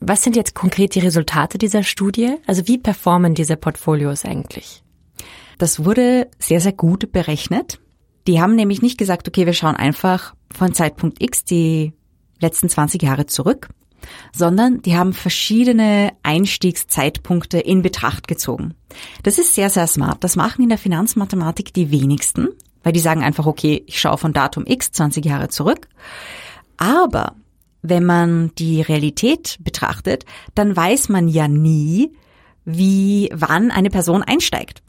[0.00, 2.36] Was sind jetzt konkret die Resultate dieser Studie?
[2.46, 4.82] Also wie performen diese Portfolios eigentlich?
[5.58, 7.78] Das wurde sehr, sehr gut berechnet.
[8.26, 11.92] Die haben nämlich nicht gesagt, okay, wir schauen einfach von Zeitpunkt X die
[12.40, 13.68] letzten 20 Jahre zurück,
[14.34, 18.74] sondern die haben verschiedene Einstiegszeitpunkte in Betracht gezogen.
[19.22, 20.22] Das ist sehr, sehr smart.
[20.24, 22.48] Das machen in der Finanzmathematik die wenigsten,
[22.82, 25.88] weil die sagen einfach, okay, ich schaue von Datum X 20 Jahre zurück.
[26.76, 27.36] Aber
[27.82, 32.12] wenn man die Realität betrachtet, dann weiß man ja nie,
[32.64, 34.82] wie, wann eine Person einsteigt.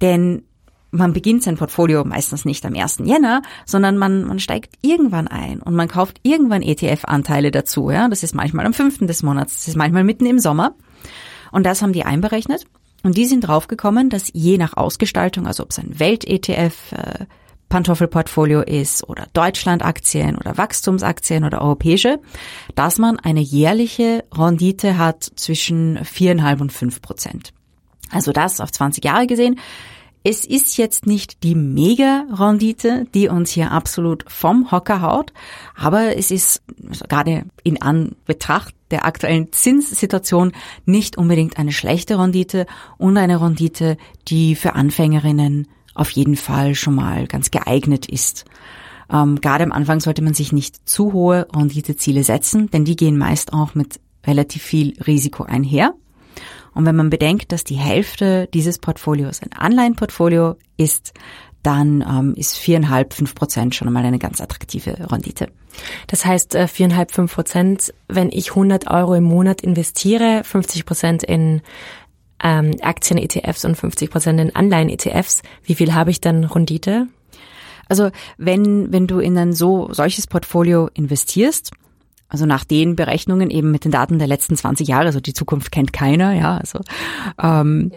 [0.00, 0.42] Denn
[0.90, 2.98] man beginnt sein Portfolio meistens nicht am 1.
[3.04, 7.90] Jänner, sondern man, man steigt irgendwann ein und man kauft irgendwann ETF-Anteile dazu.
[7.90, 8.08] Ja?
[8.08, 9.06] Das ist manchmal am 5.
[9.06, 10.74] des Monats, das ist manchmal mitten im Sommer.
[11.52, 12.64] Und das haben die einberechnet.
[13.02, 17.26] Und die sind draufgekommen, dass je nach Ausgestaltung, also ob es ein Welt-ETF, äh,
[17.70, 22.18] Pantoffelportfolio ist oder Deutschlandaktien oder Wachstumsaktien oder europäische,
[22.74, 27.54] dass man eine jährliche Rendite hat zwischen viereinhalb und fünf Prozent.
[28.10, 29.58] Also das auf 20 Jahre gesehen
[30.22, 35.32] es ist jetzt nicht die Mega-Rendite, die uns hier absolut vom Hocker haut,
[35.74, 36.62] aber es ist
[37.08, 40.52] gerade in Anbetracht der aktuellen Zinssituation
[40.84, 42.66] nicht unbedingt eine schlechte Rendite
[42.98, 43.96] und eine Rendite,
[44.28, 48.44] die für Anfängerinnen auf jeden Fall schon mal ganz geeignet ist.
[49.10, 53.16] Ähm, gerade am Anfang sollte man sich nicht zu hohe Renditeziele setzen, denn die gehen
[53.16, 55.94] meist auch mit relativ viel Risiko einher.
[56.74, 61.12] Und wenn man bedenkt, dass die Hälfte dieses Portfolios ein Anleihenportfolio ist,
[61.62, 65.48] dann ähm, ist viereinhalb, fünf Prozent schon einmal eine ganz attraktive Rendite.
[66.06, 71.22] Das heißt, äh, viereinhalb, fünf Prozent, wenn ich 100 Euro im Monat investiere, 50 Prozent
[71.22, 71.60] in
[72.42, 77.08] ähm, Aktien-ETFs und 50 Prozent in Anleihen-ETFs, wie viel habe ich dann Rendite?
[77.88, 81.72] Also wenn, wenn du in ein so solches Portfolio investierst,
[82.30, 85.72] also nach den Berechnungen eben mit den Daten der letzten 20 Jahre, also die Zukunft
[85.72, 86.80] kennt keiner, ja, also
[87.42, 87.92] ähm,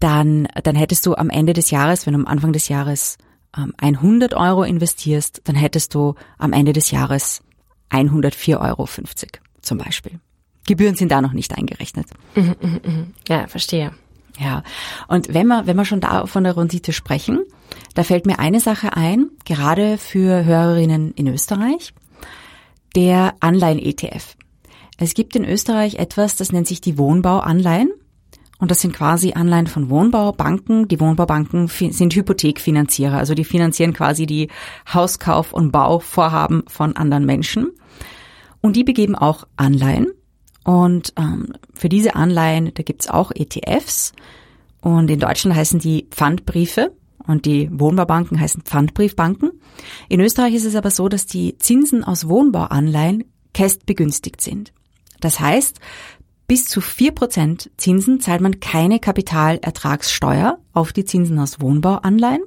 [0.00, 3.16] dann, dann hättest du am Ende des Jahres, wenn du am Anfang des Jahres
[3.56, 7.42] ähm, 100 Euro investierst, dann hättest du am Ende des Jahres
[7.90, 8.88] 104,50 Euro
[9.62, 10.20] zum Beispiel.
[10.66, 12.06] Gebühren sind da noch nicht eingerechnet.
[12.34, 13.14] Mhm, mhm, mhm.
[13.28, 13.92] Ja, verstehe.
[14.38, 14.62] Ja,
[15.08, 17.38] und wenn wir, wenn wir schon da von der Rendite sprechen,
[17.94, 21.94] da fällt mir eine Sache ein, gerade für Hörerinnen in Österreich
[22.96, 24.36] der Anleihen-ETF.
[24.98, 27.90] Es gibt in Österreich etwas, das nennt sich die Wohnbauanleihen.
[28.58, 30.88] Und das sind quasi Anleihen von Wohnbaubanken.
[30.88, 34.48] Die Wohnbaubanken sind Hypothekfinanzierer, also die finanzieren quasi die
[34.92, 37.68] Hauskauf- und Bauvorhaben von anderen Menschen.
[38.62, 40.08] Und die begeben auch Anleihen.
[40.64, 44.14] Und ähm, für diese Anleihen, da gibt's auch ETFs.
[44.80, 46.92] Und in Deutschland heißen die Pfandbriefe
[47.26, 49.50] und die Wohnbaubanken heißen Pfandbriefbanken.
[50.08, 54.72] In Österreich ist es aber so, dass die Zinsen aus Wohnbauanleihen kästbegünstigt sind.
[55.20, 55.80] Das heißt,
[56.46, 62.42] bis zu vier Prozent Zinsen zahlt man keine Kapitalertragssteuer auf die Zinsen aus Wohnbauanleihen.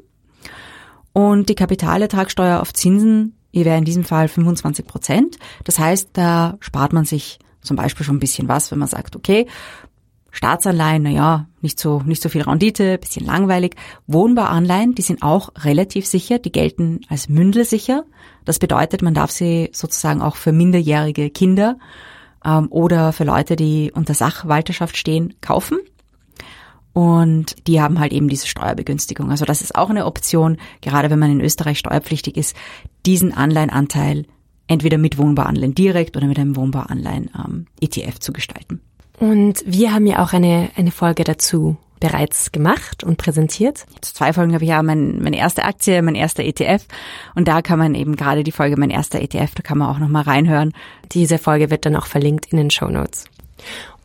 [1.11, 5.37] Und die Kapitalertragssteuer auf Zinsen wäre in diesem Fall 25 Prozent.
[5.63, 9.15] Das heißt, da spart man sich zum Beispiel schon ein bisschen was, wenn man sagt,
[9.15, 9.47] okay,
[10.31, 13.75] Staatsanleihen, na ja, nicht so, nicht so viel Rendite, bisschen langweilig.
[14.07, 18.03] Wohnbauanleihen, die sind auch relativ sicher, die gelten als mündelsicher.
[18.45, 21.77] Das bedeutet, man darf sie sozusagen auch für minderjährige Kinder
[22.45, 25.79] ähm, oder für Leute, die unter Sachwalterschaft stehen, kaufen.
[26.93, 29.29] Und die haben halt eben diese Steuerbegünstigung.
[29.29, 32.55] Also das ist auch eine Option, gerade wenn man in Österreich steuerpflichtig ist,
[33.05, 34.25] diesen Anleihenanteil
[34.67, 38.81] entweder mit Wohnbauanleihen direkt oder mit einem Wohnbauanleihen ähm, ETF zu gestalten.
[39.19, 43.85] Und wir haben ja auch eine, eine Folge dazu bereits gemacht und präsentiert.
[44.01, 46.85] Zwei Folgen habe ich ja mein, meine erste Aktie, mein erster ETF
[47.35, 49.99] und da kann man eben gerade die Folge mein erster ETF, da kann man auch
[49.99, 50.73] nochmal reinhören.
[51.11, 53.25] Diese Folge wird dann auch verlinkt in den Show Notes.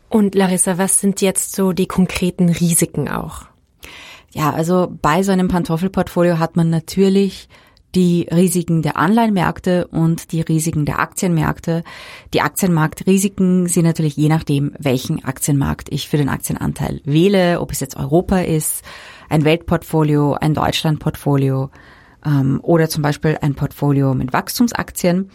[0.09, 3.43] Und Larissa, was sind jetzt so die konkreten Risiken auch?
[4.33, 7.47] Ja, also bei so einem Pantoffelportfolio hat man natürlich
[7.95, 11.83] die Risiken der Anleihenmärkte und die Risiken der Aktienmärkte.
[12.33, 17.79] Die Aktienmarktrisiken sind natürlich je nachdem, welchen Aktienmarkt ich für den Aktienanteil wähle, ob es
[17.79, 18.83] jetzt Europa ist,
[19.29, 21.69] ein Weltportfolio, ein Deutschlandportfolio
[22.25, 25.29] ähm, oder zum Beispiel ein Portfolio mit Wachstumsaktien.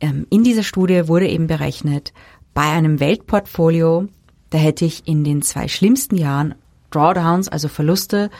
[0.00, 2.12] ähm, in dieser Studie wurde eben berechnet,
[2.54, 4.06] bei einem Weltportfolio,
[4.50, 6.54] da hätte ich in den zwei schlimmsten Jahren
[6.90, 8.30] Drawdowns, also Verluste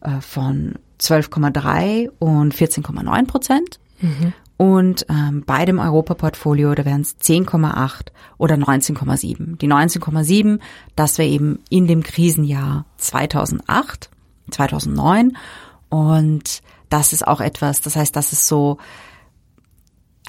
[0.00, 3.80] äh, von 12,3 und 14,9 Prozent.
[4.00, 4.32] Mhm.
[4.58, 8.06] Und ähm, bei dem Europaportfolio, da wären es 10,8
[8.38, 9.58] oder 19,7.
[9.58, 10.60] Die 19,7,
[10.94, 14.08] das wäre eben in dem Krisenjahr 2008,
[14.50, 15.36] 2009.
[15.90, 18.78] Und das ist auch etwas, das heißt, das ist so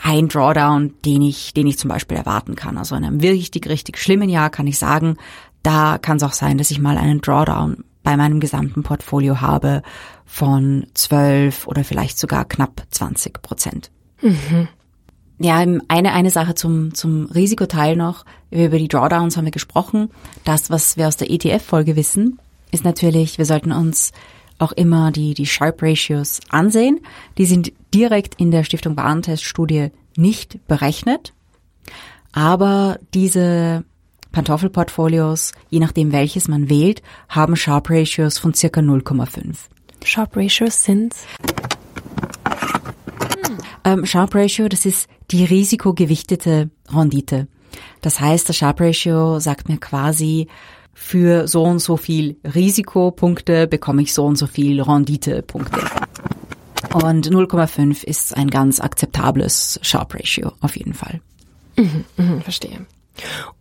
[0.01, 2.77] ein Drawdown, den ich, den ich zum Beispiel erwarten kann.
[2.77, 5.17] Also in einem richtig, richtig schlimmen Jahr kann ich sagen,
[5.63, 9.81] da kann es auch sein, dass ich mal einen Drawdown bei meinem gesamten Portfolio habe
[10.25, 13.91] von 12 oder vielleicht sogar knapp 20 Prozent.
[14.21, 14.69] Mhm.
[15.39, 18.23] Ja, eine, eine Sache zum, zum Risikoteil noch.
[18.49, 20.09] Über die Drawdowns haben wir gesprochen.
[20.45, 22.39] Das, was wir aus der ETF-Folge wissen,
[22.71, 24.13] ist natürlich, wir sollten uns
[24.57, 27.01] auch immer die, die Sharp Ratios ansehen.
[27.37, 31.33] Die sind direkt in der Stiftung Warentest-Studie nicht berechnet.
[32.31, 33.83] Aber diese
[34.31, 39.55] Pantoffelportfolios, je nachdem welches man wählt, haben Sharp Ratios von circa 0,5.
[40.03, 41.15] Sharp Ratios sind?
[43.83, 47.47] Ähm, Sharp Ratio, das ist die risikogewichtete Rendite.
[48.01, 50.47] Das heißt, das Sharp Ratio sagt mir quasi,
[50.93, 55.79] für so und so viel Risikopunkte bekomme ich so und so viel Renditepunkte.
[56.93, 61.21] Und 0,5 ist ein ganz akzeptables Sharp Ratio auf jeden Fall.
[61.77, 62.87] Mhm, mh, verstehe.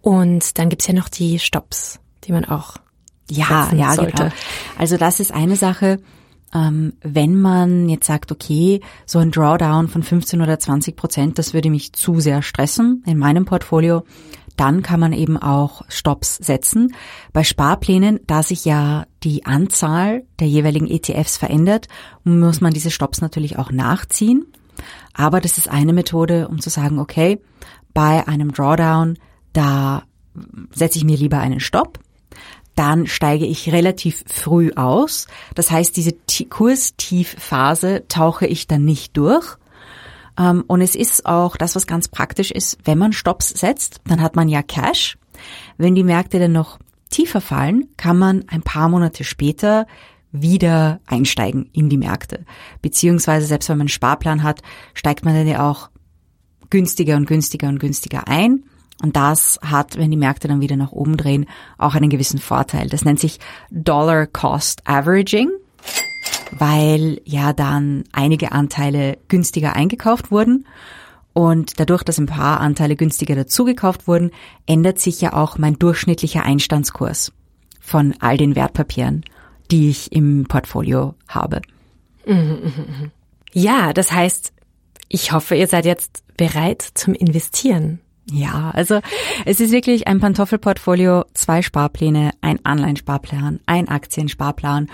[0.01, 2.77] Und dann gibt's ja noch die Stops, die man auch
[3.31, 4.17] ja, ja, sollte.
[4.17, 4.31] Genau.
[4.79, 5.99] Also das ist eine Sache,
[6.55, 11.55] ähm, wenn man jetzt sagt, okay, so ein Drawdown von 15 oder 20 Prozent, das
[11.55, 14.05] würde mich zu sehr stressen in meinem Portfolio,
[14.57, 16.95] dann kann man eben auch Stops setzen.
[17.33, 21.89] Bei Sparplänen, da sich ja die Anzahl der jeweiligen ETFs verändert,
[22.25, 24.47] muss man diese Stops natürlich auch nachziehen.
[25.13, 27.41] Aber das ist eine Methode, um zu sagen, okay,
[27.93, 29.19] bei einem Drawdown,
[29.57, 30.03] da
[30.73, 31.99] setze ich mir lieber einen Stopp
[32.77, 35.27] dann steige ich relativ früh aus.
[35.55, 36.13] Das heißt, diese
[36.49, 39.57] Kurstiefphase tauche ich dann nicht durch.
[40.39, 44.21] Ähm, und es ist auch das, was ganz praktisch ist, wenn man Stops setzt, dann
[44.21, 45.17] hat man ja Cash.
[45.79, 46.79] Wenn die Märkte dann noch
[47.09, 49.87] tiefer fallen, kann man ein paar Monate später
[50.33, 52.45] wieder einsteigen in die Märkte.
[52.83, 54.61] Beziehungsweise selbst wenn man einen Sparplan hat,
[54.93, 55.89] steigt man dann ja auch
[56.69, 58.65] günstiger und günstiger und günstiger ein.
[59.03, 61.47] Und das hat, wenn die Märkte dann wieder nach oben drehen,
[61.79, 62.89] auch einen gewissen Vorteil.
[62.89, 63.39] Das nennt sich
[63.71, 65.51] Dollar Cost Averaging,
[66.51, 70.67] weil ja dann einige Anteile günstiger eingekauft wurden.
[71.35, 74.31] Und dadurch, dass ein paar Anteile günstiger dazugekauft wurden,
[74.65, 77.33] ändert sich ja auch mein durchschnittlicher Einstandskurs
[77.79, 79.23] von all den Wertpapieren,
[79.71, 81.61] die ich im Portfolio habe.
[83.53, 84.53] Ja, das heißt,
[85.09, 88.01] ich hoffe, ihr seid jetzt bereit zum Investieren.
[88.31, 89.01] Ja, also
[89.45, 94.89] es ist wirklich ein Pantoffelportfolio, zwei Sparpläne, ein Anleihen-Sparplan, ein Aktiensparplan.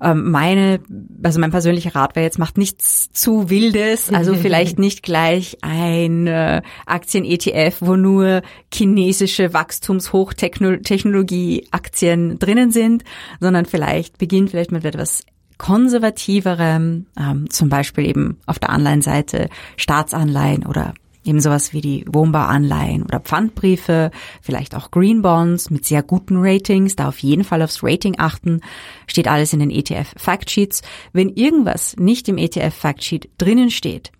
[0.00, 0.80] Ähm, meine,
[1.22, 6.26] also mein persönlicher Rat wäre jetzt, macht nichts zu Wildes, also vielleicht nicht gleich ein
[6.26, 8.40] äh, Aktien-ETF, wo nur
[8.72, 13.04] chinesische Wachstumshochtechnologie-Aktien drinnen sind,
[13.38, 15.26] sondern vielleicht beginnt vielleicht mit etwas
[15.58, 20.94] konservativerem, ähm, zum Beispiel eben auf der Anleihenseite Staatsanleihen oder
[21.24, 24.10] Eben sowas wie die Wohnbauanleihen oder Pfandbriefe,
[24.40, 28.60] vielleicht auch Green Bonds mit sehr guten Ratings, da auf jeden Fall aufs Rating achten,
[29.06, 30.82] steht alles in den ETF Factsheets.
[31.12, 34.10] Wenn irgendwas nicht im ETF Factsheet drinnen steht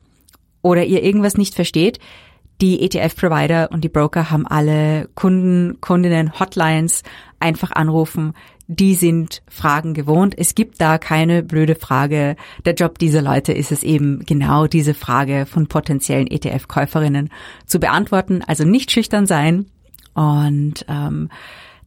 [0.62, 1.98] oder ihr irgendwas nicht versteht,
[2.60, 7.02] die ETF-Provider und die Broker haben alle Kunden, Kundinnen, Hotlines.
[7.40, 8.34] Einfach anrufen.
[8.74, 10.34] Die sind Fragen gewohnt.
[10.38, 12.36] Es gibt da keine blöde Frage.
[12.64, 17.28] Der Job dieser Leute ist es eben genau diese Frage von potenziellen ETF-Käuferinnen
[17.66, 18.42] zu beantworten.
[18.46, 19.66] Also nicht schüchtern sein
[20.14, 21.28] und ähm,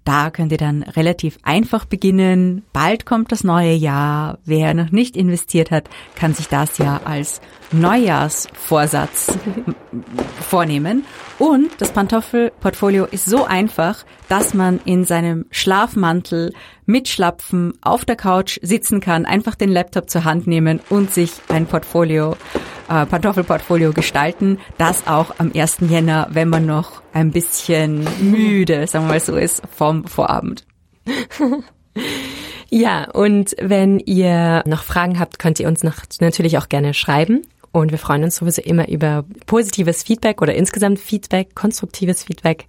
[0.06, 2.64] da könnt ihr dann relativ einfach beginnen.
[2.72, 4.38] Bald kommt das neue Jahr.
[4.46, 7.42] Wer noch nicht investiert hat, kann sich das ja als
[7.72, 9.38] Neujahrsvorsatz
[10.48, 11.06] vornehmen.
[11.40, 16.54] Und das Pantoffelportfolio ist so einfach, dass man in seinem Schlafmantel
[16.86, 21.32] mit Schlapfen auf der Couch sitzen kann, einfach den Laptop zur Hand nehmen und sich
[21.50, 22.38] ein Portfolio
[22.90, 24.60] äh, Pantoffelportfolio gestalten.
[24.78, 25.78] Das auch am 1.
[25.90, 30.66] Jänner, wenn man noch ein bisschen müde, sagen wir mal so ist, vom Vorabend.
[32.70, 37.44] Ja, und wenn ihr noch Fragen habt, könnt ihr uns noch natürlich auch gerne schreiben.
[37.72, 42.66] Und wir freuen uns sowieso immer über positives Feedback oder insgesamt Feedback, konstruktives Feedback.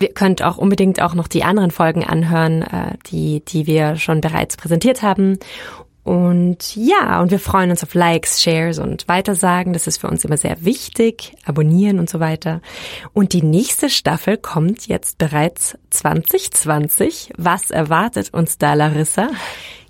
[0.00, 4.20] Ihr könnt auch unbedingt auch noch die anderen Folgen anhören, äh, die, die wir schon
[4.20, 5.38] bereits präsentiert haben.
[6.02, 9.72] Und ja, und wir freuen uns auf Likes, Shares und Weitersagen.
[9.72, 11.34] Das ist für uns immer sehr wichtig.
[11.44, 12.62] Abonnieren und so weiter.
[13.12, 17.32] Und die nächste Staffel kommt jetzt bereits 2020.
[17.36, 19.28] Was erwartet uns da, Larissa?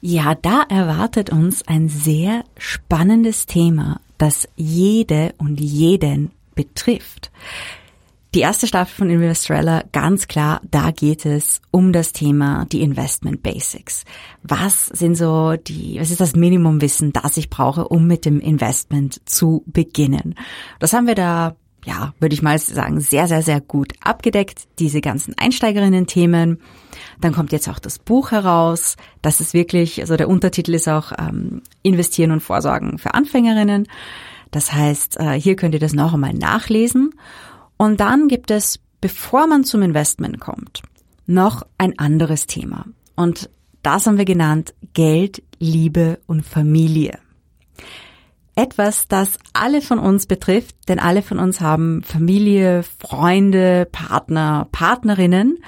[0.01, 7.31] Ja, da erwartet uns ein sehr spannendes Thema, das jede und jeden betrifft.
[8.33, 13.43] Die erste Staffel von Investorella, ganz klar, da geht es um das Thema die Investment
[13.43, 14.05] Basics.
[14.45, 19.21] Was sind so die, was ist das Minimumwissen, das ich brauche, um mit dem Investment
[19.29, 20.37] zu beginnen?
[20.79, 25.01] Das haben wir da, ja, würde ich mal sagen, sehr, sehr, sehr gut abgedeckt, diese
[25.01, 26.61] ganzen Einsteigerinnen-Themen.
[27.21, 28.97] Dann kommt jetzt auch das Buch heraus.
[29.23, 33.89] Das ist wirklich, also der Untertitel ist auch ähm, Investieren und Vorsorgen für Anfängerinnen.
[34.53, 37.13] Das heißt, äh, hier könnt ihr das noch einmal nachlesen.
[37.81, 40.83] Und dann gibt es, bevor man zum Investment kommt,
[41.25, 42.85] noch ein anderes Thema.
[43.17, 43.49] Und
[43.83, 47.19] das haben wir genannt Geld, Liebe und Familie.
[48.55, 55.65] Etwas, das alle von uns betrifft, denn alle von uns haben Familie, Freunde, Partner, Partnerinnen.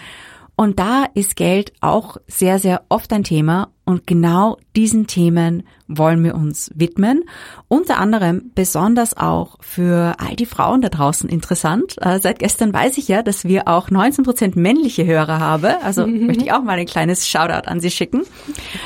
[0.54, 6.24] Und da ist Geld auch sehr, sehr oft ein Thema und genau diesen Themen wollen
[6.24, 7.24] wir uns widmen.
[7.68, 11.96] Unter anderem besonders auch für all die Frauen da draußen interessant.
[12.00, 15.74] Äh, seit gestern weiß ich ja, dass wir auch 19 Prozent männliche Hörer haben.
[15.82, 16.26] Also mhm.
[16.26, 18.22] möchte ich auch mal ein kleines Shoutout an Sie schicken.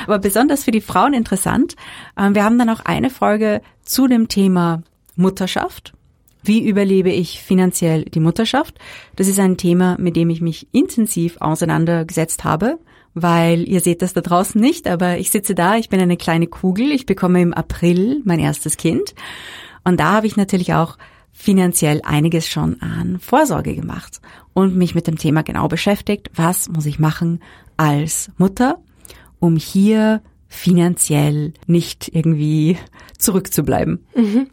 [0.05, 1.75] Aber besonders für die Frauen interessant.
[2.17, 4.83] Äh, wir haben dann auch eine Folge zu dem Thema
[5.15, 5.93] Mutterschaft.
[6.43, 8.77] Wie überlebe ich finanziell die Mutterschaft?
[9.15, 12.77] Das ist ein Thema, mit dem ich mich intensiv auseinandergesetzt habe
[13.21, 16.47] weil ihr seht das da draußen nicht, aber ich sitze da, ich bin eine kleine
[16.47, 19.15] Kugel, ich bekomme im April mein erstes Kind
[19.83, 20.97] und da habe ich natürlich auch
[21.31, 24.21] finanziell einiges schon an Vorsorge gemacht
[24.53, 27.41] und mich mit dem Thema genau beschäftigt, was muss ich machen
[27.77, 28.79] als Mutter,
[29.39, 32.77] um hier finanziell nicht irgendwie
[33.17, 34.05] zurückzubleiben.
[34.15, 34.47] Mhm.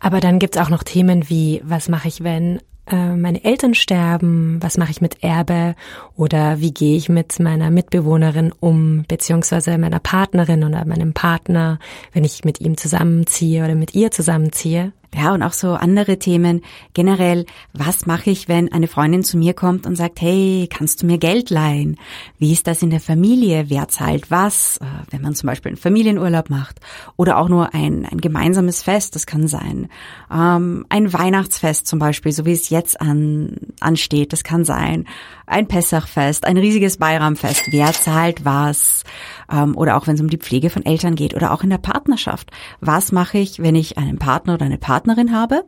[0.00, 2.60] Aber dann gibt's auch noch Themen wie, was mache ich, wenn
[2.94, 5.74] meine Eltern sterben, was mache ich mit Erbe
[6.16, 11.78] oder wie gehe ich mit meiner Mitbewohnerin um, beziehungsweise meiner Partnerin oder meinem Partner,
[12.12, 14.92] wenn ich mit ihm zusammenziehe oder mit ihr zusammenziehe.
[15.14, 16.62] Ja, und auch so andere Themen.
[16.94, 21.06] Generell, was mache ich, wenn eine Freundin zu mir kommt und sagt, hey, kannst du
[21.06, 21.96] mir Geld leihen?
[22.38, 23.66] Wie ist das in der Familie?
[23.68, 24.78] Wer zahlt was?
[24.78, 26.80] Äh, wenn man zum Beispiel einen Familienurlaub macht
[27.16, 29.88] oder auch nur ein, ein gemeinsames Fest, das kann sein.
[30.32, 35.06] Ähm, ein Weihnachtsfest zum Beispiel, so wie es jetzt an, ansteht, das kann sein.
[35.46, 37.68] Ein Pessachfest, ein riesiges Bayramfest.
[37.70, 39.04] Wer zahlt was?
[39.50, 41.78] Ähm, oder auch wenn es um die Pflege von Eltern geht oder auch in der
[41.78, 42.50] Partnerschaft.
[42.80, 45.64] Was mache ich, wenn ich einen Partner oder eine Partnerin habe?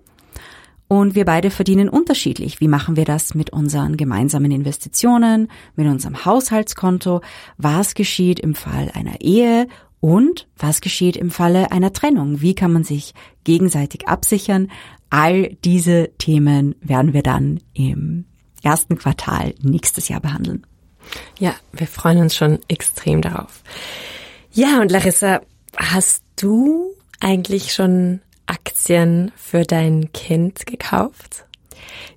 [0.88, 2.60] Und wir beide verdienen unterschiedlich.
[2.60, 7.20] Wie machen wir das mit unseren gemeinsamen Investitionen, mit unserem Haushaltskonto?
[7.58, 9.68] Was geschieht im Fall einer Ehe?
[10.00, 12.40] Und was geschieht im Falle einer Trennung?
[12.40, 13.14] Wie kann man sich
[13.44, 14.70] gegenseitig absichern?
[15.10, 18.24] All diese Themen werden wir dann im
[18.68, 20.66] ersten Quartal nächstes Jahr behandeln.
[21.38, 23.62] Ja, wir freuen uns schon extrem darauf.
[24.52, 25.40] Ja, und Larissa,
[25.74, 31.46] hast du eigentlich schon Aktien für dein Kind gekauft?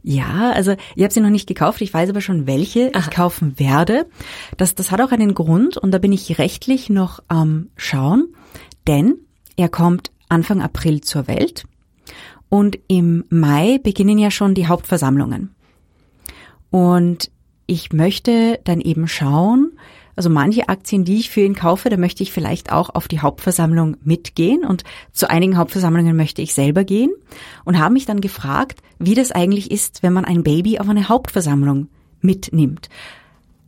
[0.03, 2.99] Ja, also ich habe sie noch nicht gekauft, ich weiß aber schon, welche Aha.
[2.99, 4.07] ich kaufen werde.
[4.57, 8.33] Das, das hat auch einen Grund und da bin ich rechtlich noch am Schauen,
[8.87, 9.15] denn
[9.55, 11.65] er kommt Anfang April zur Welt
[12.49, 15.55] und im Mai beginnen ja schon die Hauptversammlungen.
[16.71, 17.29] Und
[17.67, 19.73] ich möchte dann eben schauen,
[20.15, 23.21] also manche Aktien, die ich für ihn kaufe, da möchte ich vielleicht auch auf die
[23.21, 27.11] Hauptversammlung mitgehen und zu einigen Hauptversammlungen möchte ich selber gehen
[27.63, 31.07] und habe mich dann gefragt, wie das eigentlich ist, wenn man ein Baby auf eine
[31.07, 31.87] Hauptversammlung
[32.19, 32.89] mitnimmt.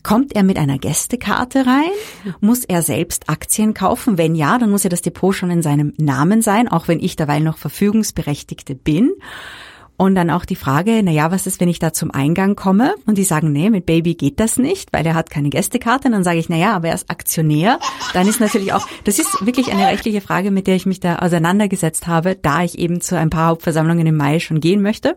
[0.03, 2.33] Kommt er mit einer Gästekarte rein?
[2.41, 4.17] Muss er selbst Aktien kaufen?
[4.17, 7.15] Wenn ja, dann muss ja das Depot schon in seinem Namen sein, auch wenn ich
[7.15, 9.13] derweil noch Verfügungsberechtigte bin.
[9.95, 12.95] Und dann auch die Frage, na ja, was ist, wenn ich da zum Eingang komme
[13.05, 16.07] und die sagen, nee, mit Baby geht das nicht, weil er hat keine Gästekarte.
[16.07, 17.79] Und dann sage ich, na ja, aber er ist Aktionär.
[18.13, 21.17] Dann ist natürlich auch, das ist wirklich eine rechtliche Frage, mit der ich mich da
[21.17, 25.15] auseinandergesetzt habe, da ich eben zu ein paar Hauptversammlungen im Mai schon gehen möchte.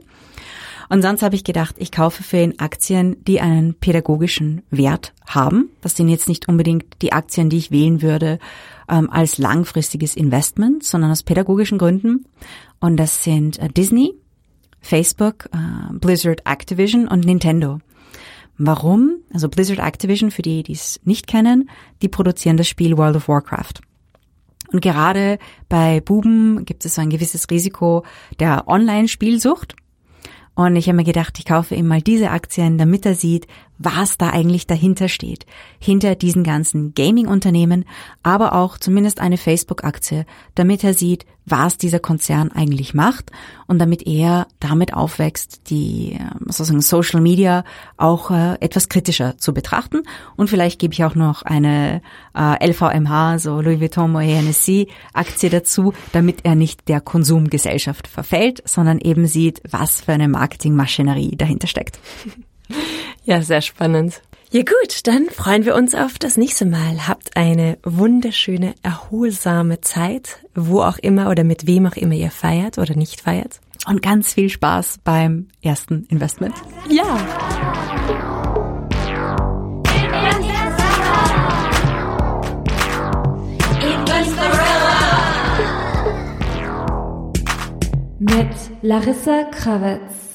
[0.88, 5.70] Und sonst habe ich gedacht, ich kaufe für ihn Aktien, die einen pädagogischen Wert haben.
[5.80, 8.38] Das sind jetzt nicht unbedingt die Aktien, die ich wählen würde
[8.88, 12.26] ähm, als langfristiges Investment, sondern aus pädagogischen Gründen.
[12.78, 14.14] Und das sind äh, Disney,
[14.80, 17.78] Facebook, äh, Blizzard Activision und Nintendo.
[18.58, 19.18] Warum?
[19.32, 21.68] Also Blizzard Activision, für die, die es nicht kennen,
[22.02, 23.74] die produzieren das Spiel World of Warcraft.
[24.72, 28.04] Und gerade bei Buben gibt es so ein gewisses Risiko
[28.40, 29.76] der Online-Spielsucht.
[30.54, 33.46] Und ich habe mir gedacht, ich kaufe ihm mal diese Aktien, damit er sieht,
[33.78, 35.46] was da eigentlich dahinter steht.
[35.78, 37.84] Hinter diesen ganzen Gaming-Unternehmen,
[38.22, 43.30] aber auch zumindest eine Facebook-Aktie, damit er sieht, was dieser Konzern eigentlich macht
[43.68, 47.64] und damit er damit aufwächst, die ähm, sozusagen Social Media
[47.96, 50.02] auch äh, etwas kritischer zu betrachten.
[50.34, 52.02] Und vielleicht gebe ich auch noch eine
[52.36, 58.62] äh, LVMH, so Louis Vuitton Moet Hennessy Aktie dazu, damit er nicht der Konsumgesellschaft verfällt,
[58.68, 62.00] sondern eben sieht, was für eine Marketingmaschinerie dahinter steckt.
[63.26, 64.22] Ja, sehr spannend.
[64.52, 67.08] Ja gut, dann freuen wir uns auf das nächste Mal.
[67.08, 72.78] Habt eine wunderschöne, erholsame Zeit, wo auch immer oder mit wem auch immer ihr feiert
[72.78, 73.60] oder nicht feiert.
[73.88, 76.54] Und ganz viel Spaß beim ersten Investment.
[76.88, 77.18] Ja.
[88.20, 90.26] Mit Larissa Krawitz.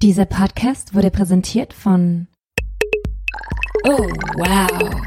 [0.00, 2.28] Dieser Podcast wurde präsentiert von
[3.88, 5.06] Oh, wow.